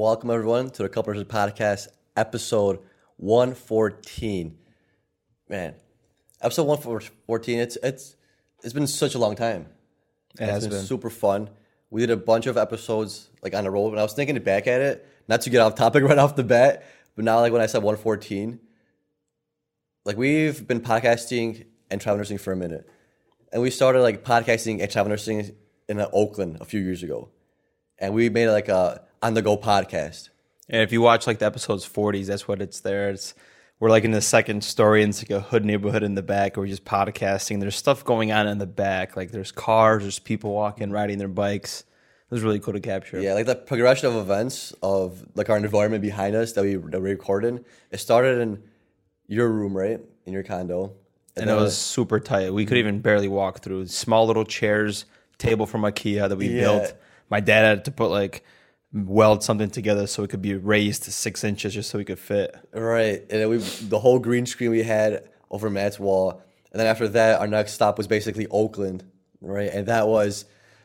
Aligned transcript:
Welcome 0.00 0.30
everyone 0.30 0.70
to 0.70 0.82
the 0.82 0.88
Couple 0.88 1.12
Podcast, 1.12 1.88
episode 2.16 2.78
114. 3.18 4.56
Man, 5.46 5.74
episode 6.40 6.62
114, 6.62 7.58
it's 7.58 7.76
it's 7.82 8.16
it's 8.64 8.72
been 8.72 8.86
such 8.86 9.14
a 9.14 9.18
long 9.18 9.36
time. 9.36 9.66
It 10.38 10.44
It's 10.44 10.50
has 10.52 10.62
been 10.62 10.78
been. 10.78 10.86
super 10.86 11.10
fun. 11.10 11.50
We 11.90 12.00
did 12.00 12.10
a 12.10 12.16
bunch 12.16 12.46
of 12.46 12.56
episodes 12.56 13.28
like 13.42 13.54
on 13.54 13.66
a 13.66 13.70
roll, 13.70 13.90
and 13.90 14.00
I 14.00 14.02
was 14.02 14.14
thinking 14.14 14.38
back 14.38 14.66
at 14.66 14.80
it, 14.80 15.06
not 15.28 15.42
to 15.42 15.50
get 15.50 15.60
off 15.60 15.74
topic 15.74 16.02
right 16.08 16.16
off 16.16 16.34
the 16.34 16.44
bat, 16.44 16.82
but 17.14 17.26
now 17.26 17.38
like 17.40 17.52
when 17.52 17.60
I 17.60 17.66
said 17.66 17.82
114, 17.82 18.58
like 20.06 20.16
we've 20.16 20.66
been 20.66 20.80
podcasting 20.80 21.66
and 21.90 22.00
travel 22.00 22.16
nursing 22.16 22.38
for 22.38 22.54
a 22.54 22.56
minute. 22.56 22.88
And 23.52 23.60
we 23.60 23.68
started 23.68 24.00
like 24.00 24.24
podcasting 24.24 24.80
and 24.80 24.90
travel 24.90 25.10
nursing 25.10 25.54
in 25.90 26.00
uh, 26.00 26.08
Oakland 26.10 26.56
a 26.62 26.64
few 26.64 26.80
years 26.80 27.02
ago. 27.02 27.28
And 27.98 28.14
we 28.14 28.30
made 28.30 28.48
like 28.48 28.70
a 28.70 29.02
on 29.22 29.34
the 29.34 29.42
go 29.42 29.56
podcast. 29.56 30.30
And 30.68 30.82
if 30.82 30.92
you 30.92 31.00
watch 31.00 31.26
like 31.26 31.38
the 31.38 31.46
episodes 31.46 31.88
40s, 31.88 32.26
that's 32.26 32.46
what 32.46 32.62
it's 32.62 32.80
there. 32.80 33.10
It's 33.10 33.34
we're 33.80 33.90
like 33.90 34.04
in 34.04 34.10
the 34.10 34.20
second 34.20 34.62
story, 34.62 35.02
and 35.02 35.10
it's 35.10 35.22
like 35.22 35.30
a 35.30 35.40
hood 35.40 35.64
neighborhood 35.64 36.02
in 36.02 36.14
the 36.14 36.22
back. 36.22 36.56
We're 36.56 36.66
just 36.66 36.84
podcasting. 36.84 37.60
There's 37.60 37.76
stuff 37.76 38.04
going 38.04 38.30
on 38.30 38.46
in 38.46 38.58
the 38.58 38.66
back, 38.66 39.16
like 39.16 39.30
there's 39.30 39.52
cars, 39.52 40.02
there's 40.02 40.18
people 40.18 40.52
walking, 40.52 40.90
riding 40.90 41.18
their 41.18 41.28
bikes. 41.28 41.80
It 41.80 42.34
was 42.34 42.42
really 42.42 42.60
cool 42.60 42.74
to 42.74 42.80
capture. 42.80 43.20
Yeah, 43.20 43.34
like 43.34 43.46
the 43.46 43.56
progression 43.56 44.08
of 44.08 44.16
events 44.16 44.72
of 44.82 45.24
like 45.34 45.48
our 45.48 45.56
environment 45.56 46.02
behind 46.02 46.36
us 46.36 46.52
that 46.52 46.62
we 46.62 46.76
that 46.76 47.00
we 47.00 47.10
recorded. 47.10 47.64
It 47.90 47.98
started 47.98 48.38
in 48.38 48.62
your 49.26 49.48
room, 49.48 49.76
right? 49.76 50.00
In 50.26 50.32
your 50.32 50.42
condo. 50.42 50.92
and 51.36 51.48
it 51.48 51.54
was 51.54 51.76
super 51.76 52.20
tight. 52.20 52.52
We 52.52 52.66
could 52.66 52.74
mm-hmm. 52.74 52.88
even 52.88 53.00
barely 53.00 53.28
walk 53.28 53.60
through. 53.62 53.86
Small 53.86 54.26
little 54.26 54.44
chairs, 54.44 55.06
table 55.38 55.64
from 55.66 55.82
IKEA 55.82 56.28
that 56.28 56.36
we 56.36 56.48
Yeah. 56.48 56.60
built. 56.60 56.94
My 57.30 57.40
dad 57.40 57.64
had 57.64 57.84
to 57.86 57.90
put 57.90 58.10
like 58.10 58.44
weld 58.92 59.42
something 59.44 59.70
together 59.70 60.06
so 60.06 60.22
it 60.24 60.30
could 60.30 60.42
be 60.42 60.54
raised 60.54 61.04
to 61.04 61.12
six 61.12 61.44
inches 61.44 61.74
just 61.74 61.90
so 61.90 61.98
we 61.98 62.04
could 62.04 62.18
fit. 62.18 62.54
Right, 62.72 63.20
and 63.30 63.40
then 63.40 63.48
we 63.48 63.58
the 63.58 63.98
whole 64.00 64.18
green 64.18 64.46
screen 64.46 64.70
we 64.70 64.82
had 64.82 65.28
over 65.50 65.70
Matt's 65.70 65.98
wall, 65.98 66.42
and 66.72 66.80
then 66.80 66.86
after 66.86 67.08
that, 67.08 67.40
our 67.40 67.46
next 67.46 67.72
stop 67.74 67.98
was 67.98 68.06
basically 68.06 68.46
Oakland, 68.48 69.04
right? 69.40 69.70
And 69.72 69.86
that 69.86 70.08
was 70.08 70.44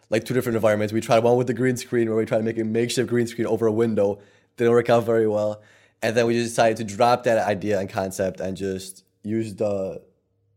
like 0.09 0.23
two 0.23 0.33
different 0.35 0.55
environments. 0.55 0.93
We 0.93 1.01
tried 1.01 1.19
one 1.19 1.37
with 1.37 1.47
the 1.47 1.53
green 1.53 1.77
screen, 1.77 2.07
where 2.09 2.17
we 2.17 2.25
tried 2.25 2.37
to 2.39 2.43
make 2.43 2.59
a 2.59 2.63
makeshift 2.63 3.09
green 3.09 3.27
screen 3.27 3.47
over 3.47 3.65
a 3.65 3.71
window. 3.71 4.19
Didn't 4.57 4.71
work 4.73 4.89
out 4.89 5.03
very 5.03 5.27
well, 5.27 5.61
and 6.01 6.15
then 6.15 6.27
we 6.27 6.33
just 6.33 6.51
decided 6.51 6.77
to 6.77 6.83
drop 6.95 7.23
that 7.23 7.39
idea 7.47 7.79
and 7.79 7.89
concept 7.89 8.39
and 8.39 8.55
just 8.55 9.03
use 9.23 9.55
the 9.55 10.01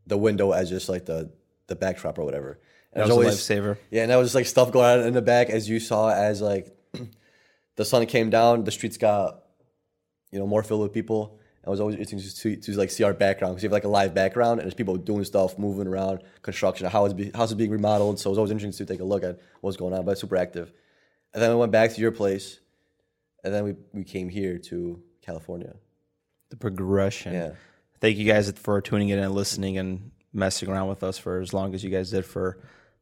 the 0.05 0.17
window 0.17 0.51
as 0.51 0.69
just 0.69 0.87
like 0.87 1.05
the 1.05 1.31
the 1.67 1.75
backdrop 1.75 2.17
or 2.19 2.23
whatever. 2.25 2.59
And 2.93 3.03
That 3.03 3.07
there's 3.15 3.25
was 3.25 3.49
a 3.49 3.53
lifesaver. 3.55 3.77
yeah, 3.91 4.03
and 4.03 4.11
that 4.11 4.15
was 4.17 4.27
just 4.27 4.35
like 4.35 4.45
stuff 4.45 4.71
going 4.71 4.99
on 5.01 5.07
in 5.07 5.13
the 5.13 5.21
back 5.21 5.49
as 5.49 5.67
you 5.69 5.79
saw 5.79 6.09
as 6.09 6.41
like 6.41 6.75
the 7.79 7.85
sun 7.85 8.05
came 8.07 8.29
down, 8.29 8.65
the 8.65 8.71
streets 8.71 8.97
got 8.97 9.41
you 10.31 10.37
know 10.37 10.45
more 10.45 10.63
filled 10.63 10.81
with 10.81 10.91
people. 10.91 11.39
And 11.63 11.67
it 11.67 11.69
was 11.69 11.79
always 11.79 11.95
interesting 11.95 12.19
to, 12.19 12.55
to, 12.57 12.73
to 12.73 12.77
like 12.77 12.91
see 12.91 13.03
our 13.03 13.13
background 13.13 13.53
because 13.53 13.63
you 13.63 13.69
have 13.69 13.73
like 13.73 13.85
a 13.85 13.87
live 13.87 14.13
background 14.13 14.59
and 14.59 14.65
there's 14.65 14.73
people 14.73 14.97
doing 14.97 15.23
stuff, 15.23 15.57
moving 15.57 15.87
around, 15.87 16.19
construction, 16.41 16.87
how 16.87 17.05
it's 17.05 17.13
be, 17.13 17.31
how's 17.33 17.53
it 17.53 17.55
being 17.55 17.71
remodeled. 17.71 18.19
So 18.19 18.29
it 18.29 18.31
was 18.31 18.37
always 18.37 18.51
interesting 18.51 18.85
to 18.85 18.93
take 18.93 18.99
a 18.99 19.05
look 19.05 19.23
at 19.23 19.39
what's 19.61 19.77
going 19.77 19.93
on, 19.93 20.03
but 20.03 20.17
super 20.17 20.35
active. 20.35 20.73
And 21.33 21.41
then 21.41 21.51
we 21.51 21.55
went 21.55 21.71
back 21.71 21.93
to 21.93 22.01
your 22.01 22.11
place, 22.11 22.59
and 23.45 23.53
then 23.53 23.63
we, 23.63 23.75
we 23.93 24.03
came 24.03 24.27
here 24.27 24.57
to 24.57 25.01
California. 25.21 25.75
The 26.49 26.57
progression. 26.57 27.33
Yeah. 27.33 27.51
Thank 28.01 28.17
you 28.17 28.25
guys 28.25 28.51
for 28.51 28.81
tuning 28.81 29.07
in 29.07 29.19
and 29.19 29.33
listening 29.33 29.77
and 29.77 30.11
messing 30.33 30.67
around 30.67 30.89
with 30.89 31.01
us 31.01 31.17
for 31.17 31.39
as 31.39 31.53
long 31.53 31.73
as 31.73 31.81
you 31.83 31.89
guys 31.89 32.11
did 32.11 32.25
for 32.25 32.57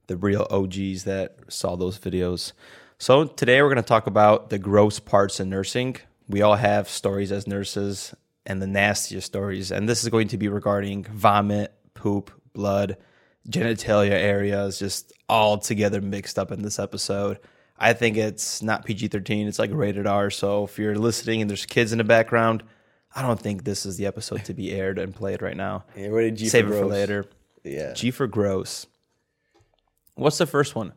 the 0.06 0.18
real 0.18 0.46
OGs 0.52 1.06
that 1.06 1.38
saw 1.48 1.76
those 1.76 1.98
videos. 1.98 2.54
So 3.00 3.26
today 3.26 3.62
we're 3.62 3.70
going 3.70 3.84
to 3.84 3.88
talk 3.88 4.08
about 4.08 4.50
the 4.50 4.58
gross 4.58 5.00
parts 5.00 5.40
in 5.40 5.50
nursing. 5.50 5.98
We 6.28 6.42
all 6.42 6.56
have 6.56 6.90
stories 6.90 7.32
as 7.32 7.46
nurses 7.46 8.16
and 8.44 8.60
the 8.60 8.66
nastiest 8.66 9.28
stories, 9.28 9.72
and 9.72 9.88
this 9.88 10.04
is 10.04 10.10
going 10.10 10.30
to 10.30 10.38
be 10.38 10.48
regarding 10.48 11.04
vomit, 11.04 11.74
poop, 11.94 12.32
blood, 12.54 12.98
genitalia 13.48 14.12
areas, 14.12 14.80
just 14.80 15.14
all 15.30 15.60
together 15.60 16.02
mixed 16.02 16.40
up 16.40 16.52
in 16.52 16.64
this 16.64 16.80
episode. 16.80 17.38
I 17.78 17.94
think 17.94 18.18
it's 18.18 18.64
not 18.64 18.84
PG 18.84 19.10
13, 19.10 19.48
it's 19.48 19.60
like 19.60 19.70
rated 19.72 20.08
R. 20.08 20.32
So 20.32 20.64
if 20.64 20.80
you're 20.80 20.98
listening 20.98 21.42
and 21.42 21.50
there's 21.50 21.68
kids 21.68 21.92
in 21.92 22.00
the 22.00 22.04
background, 22.04 22.64
I 23.16 23.22
don't 23.22 23.40
think 23.40 23.64
this 23.64 23.86
is 23.86 23.98
the 23.98 24.08
episode 24.08 24.44
to 24.46 24.56
be 24.56 24.72
aired 24.72 24.98
and 24.98 25.14
played 25.14 25.44
right 25.44 25.56
now. 25.56 25.86
Yeah, 25.96 26.32
Save 26.36 26.68
for 26.68 26.74
it 26.74 26.80
for 26.80 26.86
later. 26.88 27.26
Yeah. 27.64 27.94
G 27.94 28.10
for 28.10 28.26
gross. 28.26 28.88
What's 30.16 30.40
the 30.40 30.48
first 30.48 30.74
one? 30.74 30.94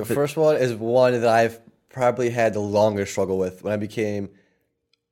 The 0.00 0.14
first 0.14 0.36
one 0.36 0.56
is 0.56 0.74
one 0.74 1.12
that 1.20 1.28
I've 1.28 1.60
probably 1.88 2.30
had 2.30 2.52
the 2.52 2.60
longest 2.60 3.12
struggle 3.12 3.38
with 3.38 3.62
when 3.62 3.72
I 3.72 3.76
became 3.76 4.28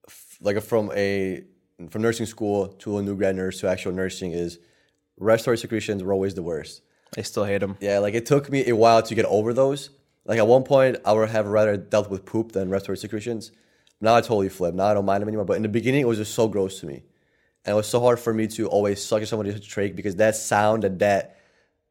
f- 0.06 0.38
like 0.40 0.60
from 0.62 0.92
a 0.94 1.44
from 1.90 2.02
nursing 2.02 2.26
school 2.26 2.68
to 2.68 2.98
a 2.98 3.02
new 3.02 3.16
grad 3.16 3.36
nurse 3.36 3.60
to 3.60 3.68
actual 3.68 3.92
nursing 3.92 4.32
is 4.32 4.58
respiratory 5.18 5.58
secretions 5.58 6.02
were 6.02 6.12
always 6.12 6.34
the 6.34 6.42
worst. 6.42 6.82
I 7.16 7.22
still 7.22 7.44
hate 7.44 7.58
them. 7.58 7.76
Yeah, 7.80 7.98
like 7.98 8.14
it 8.14 8.26
took 8.26 8.50
me 8.50 8.68
a 8.68 8.76
while 8.76 9.02
to 9.02 9.14
get 9.14 9.24
over 9.26 9.54
those. 9.54 9.90
Like 10.24 10.38
at 10.38 10.46
one 10.46 10.64
point, 10.64 10.96
I 11.04 11.12
would 11.12 11.28
have 11.28 11.46
rather 11.46 11.76
dealt 11.76 12.10
with 12.10 12.24
poop 12.24 12.52
than 12.52 12.70
respiratory 12.70 12.98
secretions. 12.98 13.52
Now 14.00 14.16
I 14.16 14.20
totally 14.20 14.48
flip. 14.48 14.74
Now 14.74 14.86
I 14.86 14.94
don't 14.94 15.04
mind 15.04 15.22
them 15.22 15.28
anymore. 15.28 15.44
But 15.44 15.56
in 15.56 15.62
the 15.62 15.68
beginning, 15.68 16.02
it 16.02 16.08
was 16.08 16.18
just 16.18 16.34
so 16.34 16.48
gross 16.48 16.80
to 16.80 16.86
me, 16.86 17.04
and 17.64 17.72
it 17.72 17.76
was 17.76 17.86
so 17.86 18.00
hard 18.00 18.18
for 18.18 18.34
me 18.34 18.46
to 18.48 18.66
always 18.68 19.02
suck 19.02 19.22
at 19.22 19.28
somebody's 19.28 19.60
trach 19.60 19.94
because 19.94 20.16
that 20.16 20.36
sound 20.36 20.84
and 20.84 20.98
that, 20.98 21.38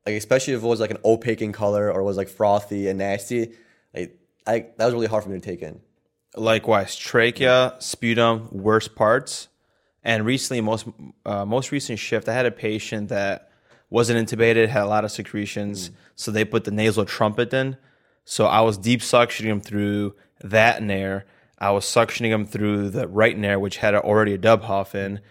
like 0.05 0.15
especially 0.15 0.53
if 0.53 0.63
it 0.63 0.67
was 0.67 0.79
like 0.79 0.91
an 0.91 0.97
opaque 1.05 1.41
in 1.41 1.51
color 1.51 1.91
or 1.91 2.03
was 2.03 2.17
like 2.17 2.29
frothy 2.29 2.87
and 2.87 2.99
nasty, 2.99 3.53
like 3.93 4.17
I 4.45 4.67
that 4.77 4.85
was 4.85 4.93
really 4.93 5.07
hard 5.07 5.23
for 5.23 5.29
me 5.29 5.39
to 5.39 5.45
take 5.45 5.61
in. 5.61 5.79
Likewise, 6.35 6.95
trachea, 6.95 7.75
sputum, 7.79 8.49
worst 8.51 8.95
parts. 8.95 9.49
And 10.03 10.25
recently, 10.25 10.61
most 10.61 10.85
uh, 11.25 11.45
most 11.45 11.71
recent 11.71 11.99
shift, 11.99 12.27
I 12.27 12.33
had 12.33 12.45
a 12.45 12.51
patient 12.51 13.09
that 13.09 13.49
wasn't 13.89 14.27
intubated, 14.27 14.67
had 14.67 14.83
a 14.83 14.87
lot 14.87 15.05
of 15.05 15.11
secretions, 15.11 15.91
so 16.15 16.31
they 16.31 16.43
put 16.43 16.63
the 16.63 16.71
nasal 16.71 17.05
trumpet 17.05 17.53
in. 17.53 17.77
So 18.25 18.45
I 18.45 18.61
was 18.61 18.77
deep 18.77 19.01
suctioning 19.01 19.45
him 19.45 19.61
through 19.61 20.15
that 20.41 20.81
nare. 20.81 21.25
I 21.59 21.71
was 21.71 21.85
suctioning 21.85 22.29
him 22.29 22.45
through 22.45 22.89
the 22.89 23.07
right 23.07 23.37
nare, 23.37 23.59
which 23.59 23.77
had 23.77 23.95
already 23.95 24.33
a 24.33 24.37
Dobhoff 24.37 24.95
in, 24.95 25.21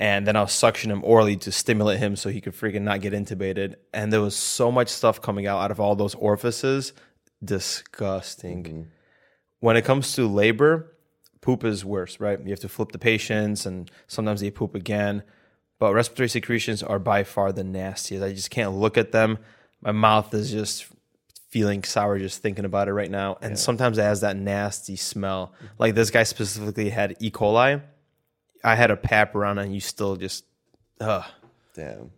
and 0.00 0.26
then 0.26 0.34
I 0.34 0.40
was 0.40 0.50
suctioning 0.50 0.92
him 0.92 1.04
orally 1.04 1.36
to 1.36 1.52
stimulate 1.52 1.98
him 1.98 2.16
so 2.16 2.30
he 2.30 2.40
could 2.40 2.54
freaking 2.54 2.82
not 2.82 3.02
get 3.02 3.12
intubated. 3.12 3.74
And 3.92 4.10
there 4.10 4.22
was 4.22 4.34
so 4.34 4.72
much 4.72 4.88
stuff 4.88 5.20
coming 5.20 5.46
out 5.46 5.60
out 5.60 5.70
of 5.70 5.78
all 5.78 5.94
those 5.94 6.14
orifices, 6.14 6.94
disgusting 7.44 8.64
mm-hmm. 8.64 8.82
when 9.60 9.76
it 9.76 9.84
comes 9.84 10.14
to 10.14 10.26
labor, 10.26 10.96
poop 11.42 11.64
is 11.64 11.84
worse, 11.84 12.18
right? 12.18 12.40
You 12.42 12.48
have 12.48 12.60
to 12.60 12.68
flip 12.68 12.92
the 12.92 12.98
patients 12.98 13.66
and 13.66 13.90
sometimes 14.06 14.40
they 14.40 14.50
poop 14.50 14.74
again. 14.74 15.22
But 15.78 15.92
respiratory 15.92 16.30
secretions 16.30 16.82
are 16.82 16.98
by 16.98 17.22
far 17.22 17.52
the 17.52 17.64
nastiest. 17.64 18.24
I 18.24 18.32
just 18.32 18.50
can't 18.50 18.72
look 18.72 18.96
at 18.96 19.12
them. 19.12 19.38
My 19.82 19.92
mouth 19.92 20.32
is 20.32 20.50
just 20.50 20.86
feeling 21.50 21.84
sour 21.84 22.18
just 22.18 22.40
thinking 22.40 22.64
about 22.64 22.88
it 22.88 22.94
right 22.94 23.10
now. 23.10 23.36
And 23.42 23.58
sometimes 23.58 23.98
it 23.98 24.02
has 24.02 24.22
that 24.22 24.36
nasty 24.36 24.96
smell. 24.96 25.52
Like 25.78 25.94
this 25.94 26.10
guy 26.10 26.22
specifically 26.22 26.88
had 26.88 27.16
E. 27.20 27.30
coli. 27.30 27.82
I 28.62 28.74
had 28.74 28.90
a 28.90 28.96
pap 28.96 29.34
and 29.34 29.74
you 29.74 29.80
still 29.80 30.16
just, 30.16 30.44
ugh. 31.00 31.24
Damn, 31.74 32.10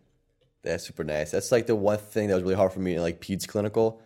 that's 0.63 0.85
super 0.87 1.03
nice. 1.03 1.31
That's 1.31 1.51
like 1.51 1.67
the 1.67 1.75
one 1.75 1.97
thing 1.97 2.27
that 2.27 2.35
was 2.35 2.43
really 2.43 2.55
hard 2.55 2.73
for 2.73 2.79
me 2.79 2.95
in 2.95 3.01
like 3.01 3.21
peds 3.21 3.47
clinical 3.47 4.01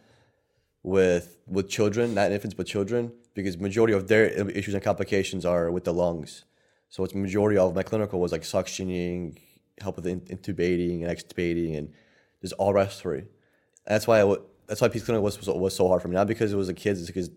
with 0.83 1.37
with 1.47 1.69
children, 1.69 2.13
not 2.13 2.31
infants 2.31 2.53
but 2.53 2.67
children, 2.67 3.11
because 3.33 3.57
majority 3.57 3.93
of 3.93 4.07
their 4.07 4.25
issues 4.49 4.73
and 4.73 4.83
complications 4.83 5.45
are 5.45 5.71
with 5.71 5.85
the 5.85 5.93
lungs. 5.93 6.43
So 6.89 7.03
it's 7.03 7.15
majority 7.15 7.57
of 7.57 7.75
my 7.75 7.83
clinical 7.83 8.19
was 8.19 8.31
like 8.31 8.43
suctioning, 8.43 9.37
help 9.79 9.95
with 9.95 10.07
in- 10.07 10.21
intubating 10.21 11.03
and 11.03 11.17
extubating, 11.17 11.77
and 11.77 11.93
just 12.41 12.53
all 12.53 12.73
respiratory. 12.73 13.27
That's 13.85 14.05
why 14.05 14.17
I 14.17 14.21
w- 14.21 14.43
that's 14.67 14.81
why 14.81 14.89
peds 14.89 15.05
clinical 15.05 15.23
was, 15.23 15.37
was 15.37 15.47
was 15.47 15.75
so 15.75 15.87
hard 15.87 16.01
for 16.01 16.09
me. 16.09 16.15
Not 16.15 16.27
because 16.27 16.51
it 16.51 16.57
was 16.57 16.67
the 16.67 16.73
kids, 16.73 16.99
it's 16.99 17.07
because 17.07 17.29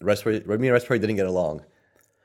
respiratory 0.00 0.58
me 0.58 0.68
and 0.68 0.72
respiratory 0.72 1.00
didn't 1.00 1.16
get 1.16 1.26
along. 1.26 1.64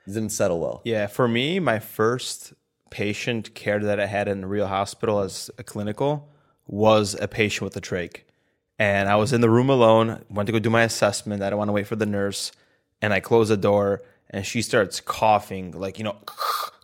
Didn't 0.06 0.30
settle 0.30 0.60
well. 0.60 0.80
Yeah, 0.84 1.06
for 1.06 1.26
me, 1.28 1.58
my 1.58 1.78
first 1.78 2.54
patient 2.90 3.54
care 3.54 3.80
that 3.80 4.00
I 4.00 4.06
had 4.06 4.28
in 4.28 4.44
a 4.44 4.46
real 4.46 4.68
hospital 4.68 5.20
as 5.20 5.50
a 5.58 5.64
clinical 5.64 6.28
was 6.66 7.16
a 7.20 7.28
patient 7.28 7.62
with 7.62 7.76
a 7.76 7.80
trach. 7.80 8.20
And 8.78 9.08
I 9.08 9.16
was 9.16 9.32
in 9.32 9.40
the 9.40 9.50
room 9.50 9.70
alone, 9.70 10.24
went 10.28 10.46
to 10.46 10.52
go 10.52 10.58
do 10.58 10.70
my 10.70 10.82
assessment. 10.82 11.42
I 11.42 11.50
don't 11.50 11.58
want 11.58 11.68
to 11.68 11.72
wait 11.72 11.86
for 11.86 11.96
the 11.96 12.06
nurse. 12.06 12.52
And 13.02 13.12
I 13.12 13.20
close 13.20 13.48
the 13.48 13.56
door 13.56 14.02
and 14.30 14.44
she 14.44 14.62
starts 14.62 15.00
coughing, 15.00 15.72
like, 15.72 15.98
you 15.98 16.04
know, 16.04 16.16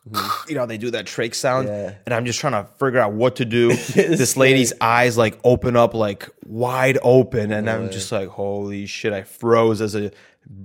mm-hmm. 0.09 0.49
you 0.49 0.55
know, 0.55 0.67
they 0.67 0.79
do 0.79 0.91
that 0.91 1.07
trach 1.07 1.35
sound. 1.35 1.69
Yeah. 1.69 1.95
And 2.07 2.15
I'm 2.15 2.25
just 2.25 2.39
trying 2.39 2.53
to 2.53 2.71
figure 2.79 3.01
out 3.01 3.13
what 3.13 3.37
to 3.37 3.45
do. 3.45 3.69
this 3.95 4.37
lady's 4.37 4.73
eyes 4.81 5.19
like 5.19 5.39
open 5.45 5.77
up 5.77 5.95
like 5.95 6.29
wide 6.47 6.99
open. 7.03 7.53
And 7.53 7.69
I'm 7.69 7.91
just 7.91 8.11
like, 8.11 8.29
holy 8.29 8.87
shit, 8.87 9.13
I 9.13 9.23
froze 9.23 9.81
as 9.81 9.95
a 9.95 10.11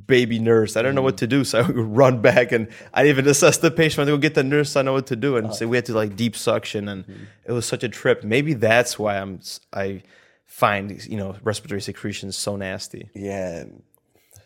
baby 0.06 0.40
nurse. 0.40 0.76
I 0.76 0.82
don't 0.82 0.96
know 0.96 1.02
what 1.02 1.16
mm. 1.16 1.20
to 1.20 1.28
do. 1.28 1.44
So 1.44 1.60
I 1.60 1.62
would 1.62 1.76
run 1.76 2.22
back 2.22 2.52
and 2.52 2.68
I 2.94 3.08
even 3.08 3.28
assess 3.28 3.58
the 3.58 3.72
patient. 3.72 4.08
I 4.08 4.12
go 4.12 4.18
get 4.18 4.36
the 4.36 4.44
nurse. 4.44 4.76
I 4.76 4.82
know 4.82 4.94
what 4.94 5.08
to 5.08 5.16
do. 5.16 5.38
And 5.38 5.54
so 5.54 5.68
we 5.68 5.78
had 5.78 5.86
to 5.86 5.94
like 5.94 6.16
deep 6.16 6.36
suction 6.36 6.88
and 6.88 7.06
mm-hmm. 7.06 7.24
it 7.46 7.52
was 7.52 7.66
such 7.66 7.84
a 7.84 7.90
trip. 7.90 8.24
Maybe 8.24 8.54
that's 8.54 8.98
why 8.98 9.18
I'm, 9.18 9.40
I 9.74 10.04
find, 10.46 11.06
you 11.06 11.18
know, 11.18 11.36
respiratory 11.44 11.82
secretions 11.82 12.36
so 12.36 12.56
nasty. 12.56 13.10
Yeah, 13.14 13.66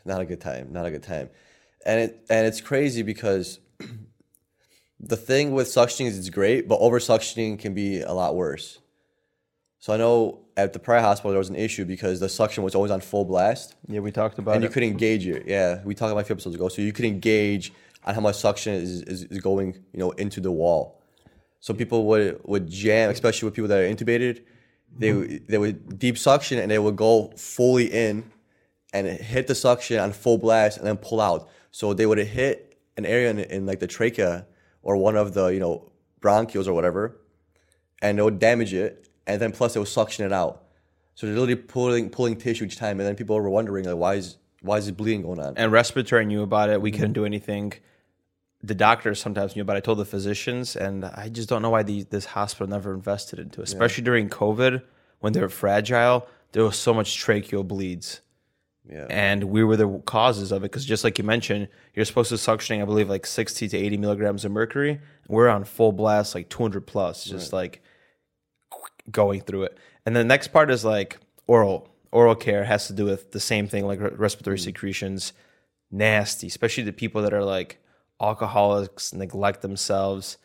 not 0.06 0.22
a 0.22 0.26
good 0.26 0.42
time. 0.42 0.74
Not 0.74 0.86
a 0.86 0.92
good 0.92 1.04
time. 1.04 1.30
and 1.86 2.00
it 2.00 2.26
and 2.30 2.46
it's 2.46 2.62
crazy 2.62 3.02
because 3.02 3.60
the 5.00 5.18
thing 5.18 5.52
with 5.52 5.68
suctioning 5.68 6.08
is 6.08 6.18
it's 6.18 6.30
great, 6.30 6.68
but 6.68 6.80
over 6.80 7.00
suctioning 7.00 7.58
can 7.58 7.74
be 7.74 8.02
a 8.02 8.14
lot 8.14 8.36
worse. 8.36 8.80
So 9.80 9.94
I 9.94 9.98
know 9.98 10.41
at 10.58 10.74
the 10.74 10.80
prior 10.80 11.02
hospital 11.02 11.32
there 11.32 11.40
was 11.40 11.50
an 11.50 11.56
issue 11.56 11.86
because 11.86 12.20
the 12.20 12.30
suction 12.30 12.64
was 12.64 12.76
always 12.76 12.92
on 12.92 13.02
full 13.02 13.26
blast 13.26 13.76
Yeah, 13.88 14.00
we 14.00 14.12
talked 14.12 14.38
about 14.40 14.56
and 14.56 14.64
it. 14.64 14.68
you 14.68 14.74
couldn't 14.74 14.98
gauge 14.98 15.26
it. 15.28 15.48
Yeah, 15.48 15.82
we 15.84 15.96
talked 15.96 16.12
about 16.12 16.22
a 16.22 16.26
few 16.26 16.34
episodes 16.36 16.56
ago. 16.56 16.68
So 16.68 16.82
you 16.82 16.94
couldn't 16.94 17.20
gauge 17.20 17.72
on 18.04 18.16
how 18.16 18.22
much 18.22 18.38
suction 18.38 18.74
is, 18.74 19.02
is, 19.04 19.24
is 19.26 19.40
going, 19.40 19.76
you 19.94 20.00
know, 20.00 20.12
into 20.12 20.40
the 20.42 20.52
wall. 20.52 21.02
So 21.60 21.74
people 21.74 22.06
would 22.06 22.42
would 22.44 22.70
jam, 22.70 23.10
especially 23.12 23.46
with 23.48 23.54
people 23.54 23.68
that 23.70 23.80
are 23.80 23.88
intubated. 23.88 24.44
They 24.98 25.10
mm-hmm. 25.10 25.20
would- 25.20 25.48
they 25.48 25.58
would 25.58 26.00
deep 26.00 26.18
suction 26.18 26.58
and 26.60 26.70
they 26.72 26.80
would 26.80 26.96
go 26.96 27.32
fully 27.38 27.86
in, 27.86 28.32
and 28.94 29.08
hit 29.08 29.48
the 29.48 29.56
suction 29.56 30.00
on 30.00 30.12
full 30.12 30.38
blast 30.38 30.78
and 30.78 30.88
then 30.88 30.98
pull 30.98 31.22
out. 31.22 31.50
So 31.72 31.94
they 31.94 32.06
would 32.06 32.18
hit 32.18 32.78
an 32.98 33.06
area 33.06 33.30
in, 33.30 33.40
in 33.40 33.66
like 33.66 33.80
the 33.80 33.88
trachea 33.88 34.46
or 34.84 34.98
one 34.98 35.16
of 35.16 35.34
the 35.34 35.48
you 35.48 35.60
know 35.60 35.92
bronchioles 36.20 36.68
or 36.68 36.74
whatever, 36.74 37.18
and 38.02 38.20
it 38.20 38.24
would 38.24 38.40
damage 38.40 38.74
it, 38.74 39.08
and 39.28 39.42
then 39.42 39.52
plus 39.52 39.76
it 39.76 39.80
would 39.80 39.88
suction 39.88 40.26
it 40.26 40.34
out. 40.34 40.64
So 41.16 41.28
they're 41.28 41.36
literally 41.36 41.56
pulling 41.56 42.10
pulling 42.10 42.38
tissue 42.38 42.66
each 42.66 42.78
time, 42.78 43.00
and 43.00 43.08
then 43.08 43.16
people 43.16 43.36
were 43.36 43.50
wondering 43.50 43.86
like 43.86 43.96
why 43.96 44.16
is 44.16 44.38
why 44.62 44.78
is 44.78 44.88
it 44.88 44.98
bleeding 44.98 45.24
going 45.24 45.40
on? 45.40 45.58
and 45.58 45.72
respiratory 45.72 46.26
knew 46.26 46.44
about 46.44 46.70
it. 46.70 46.74
Mm-hmm. 46.74 46.84
We 46.84 46.92
couldn't 46.92 47.14
do 47.14 47.26
anything. 47.26 47.74
The 48.64 48.76
doctors 48.76 49.20
sometimes 49.20 49.56
knew 49.56 49.64
about 49.64 49.76
it. 49.76 49.78
I 49.78 49.82
told 49.82 49.98
the 49.98 50.06
physicians, 50.06 50.76
and 50.76 51.04
I 51.04 51.30
just 51.30 51.50
don't 51.50 51.64
know 51.64 51.72
why 51.72 51.82
the, 51.82 52.04
this 52.04 52.26
hospital 52.26 52.68
never 52.68 52.94
invested 52.94 53.40
into 53.40 53.62
it, 53.62 53.64
especially 53.64 54.04
during 54.04 54.30
COVID 54.30 54.84
when 55.20 55.34
they 55.34 55.42
were 55.42 55.50
fragile. 55.50 56.28
There 56.52 56.64
was 56.64 56.76
so 56.76 56.94
much 56.94 57.18
tracheal 57.24 57.68
bleeds. 57.68 58.22
Yeah. 58.88 59.08
And 59.10 59.46
we 59.46 59.64
were 59.64 59.78
the 59.78 60.00
causes 60.06 60.52
of 60.52 60.64
it 60.64 60.72
because, 60.72 60.86
just 60.86 61.04
like 61.04 61.18
you 61.18 61.24
mentioned, 61.24 61.70
you're 61.96 62.06
supposed 62.06 62.30
to 62.30 62.36
suctioning, 62.36 62.82
I 62.82 62.86
believe, 62.86 63.10
like 63.10 63.26
60 63.26 63.68
to 63.70 63.78
80 63.78 63.98
milligrams 63.98 64.46
of 64.46 64.52
mercury. 64.52 65.00
We're 65.28 65.50
on 65.50 65.64
full 65.64 65.92
blast, 65.92 66.36
like 66.36 66.50
200 66.50 66.86
plus, 66.86 67.24
just 67.24 67.54
like 67.54 67.82
going 69.10 69.42
through 69.42 69.64
it. 69.64 69.78
And 70.06 70.16
the 70.16 70.24
next 70.24 70.50
part 70.50 70.72
is 70.72 70.84
like 70.86 71.18
oral. 71.48 71.88
Oral 72.12 72.36
care 72.36 72.66
has 72.66 72.88
to 72.88 72.94
do 72.94 73.06
with 73.06 73.32
the 73.32 73.40
same 73.40 73.68
thing, 73.68 73.86
like 73.86 74.00
re- 74.00 74.10
respiratory 74.10 74.58
mm. 74.58 74.64
secretions, 74.64 75.34
nasty, 75.90 76.48
especially 76.48 76.84
the 76.84 76.94
people 76.94 77.22
that 77.22 77.34
are 77.34 77.44
like 77.44 77.80
alcoholics, 78.20 79.14
neglect 79.14 79.62
themselves. 79.62 80.38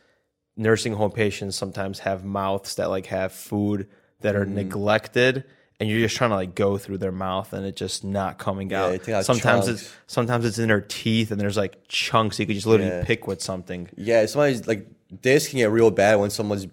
Nursing 0.56 0.94
home 0.94 1.11
patients 1.11 1.56
sometimes 1.56 1.99
have 2.00 2.25
mouths 2.25 2.76
that 2.76 2.88
like 2.88 3.06
have 3.06 3.32
food 3.32 3.88
that 4.20 4.35
are 4.35 4.47
mm. 4.47 4.55
neglected, 4.55 5.44
and 5.79 5.88
you're 5.91 6.00
just 6.00 6.17
trying 6.17 6.31
to 6.31 6.37
like 6.37 6.55
go 6.55 6.79
through 6.79 6.99
their 6.99 7.12
mouth, 7.12 7.53
and 7.53 7.67
it's 7.67 7.79
just 7.79 8.05
not 8.05 8.38
coming 8.38 8.73
out. 8.73 9.08
out 9.08 9.26
sometimes 9.26 9.67
chunks. 9.67 9.82
it's 9.82 9.93
sometimes 10.06 10.44
it's 10.47 10.58
in 10.58 10.69
their 10.69 10.81
teeth, 10.81 11.31
and 11.31 11.41
there's 11.41 11.56
like 11.56 11.87
chunks 11.88 12.38
you 12.38 12.47
could 12.47 12.55
just 12.55 12.67
literally 12.67 12.91
Yeah. 12.91 13.05
pick 13.05 13.26
with 13.26 13.43
something. 13.43 13.88
Yeah, 13.97 14.25
somebody's 14.26 14.67
like 14.67 14.87
this 15.23 15.49
can 15.49 15.58
get 15.58 15.70
real 15.70 15.91
bad 15.91 16.17
when 16.17 16.31
someone's 16.31 16.67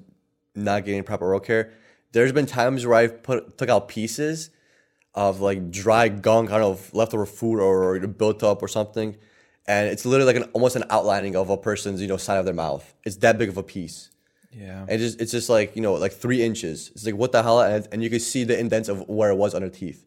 not 0.56 0.86
getting 0.86 1.04
proper 1.04 1.26
oral 1.26 1.40
care. 1.40 1.74
There's 2.12 2.32
been 2.32 2.46
times 2.46 2.86
where 2.86 2.96
I've 2.96 3.24
put 3.24 3.58
took 3.58 3.70
out 3.70 3.88
pieces 3.88 4.50
of 5.16 5.42
like 5.42 5.72
dry 5.72 6.10
gunk, 6.10 6.50
know, 6.50 6.72
of 6.72 6.94
leftover 6.94 7.26
food 7.26 7.60
or, 7.60 7.96
or 7.96 8.08
built 8.08 8.44
up 8.44 8.62
or 8.62 8.68
something, 8.68 9.16
and 9.68 9.88
it's 9.88 10.06
literally 10.06 10.34
like 10.34 10.44
an 10.44 10.50
almost 10.54 10.76
an 10.76 10.84
outlining 10.90 11.36
of 11.36 11.50
a 11.50 11.58
person's 11.58 12.02
you 12.02 12.08
know 12.08 12.18
side 12.18 12.38
of 12.38 12.46
their 12.46 12.54
mouth. 12.54 12.94
It's 13.04 13.18
that 13.18 13.38
big 13.38 13.50
of 13.50 13.58
a 13.58 13.64
piece. 13.64 14.10
Yeah. 14.52 14.86
And 14.88 15.00
just 15.00 15.20
it's 15.20 15.32
just 15.32 15.50
like 15.50 15.76
you 15.76 15.82
know 15.82 15.94
like 15.94 16.14
three 16.14 16.44
inches. 16.44 16.92
It's 16.94 17.06
like 17.06 17.16
what 17.16 17.32
the 17.32 17.44
hell, 17.44 17.62
and, 17.62 17.88
and 17.92 18.04
you 18.04 18.10
can 18.10 18.20
see 18.20 18.44
the 18.44 18.58
indents 18.58 18.90
of 18.90 19.08
where 19.08 19.32
it 19.32 19.36
was 19.36 19.54
under 19.56 19.70
teeth. 19.70 20.06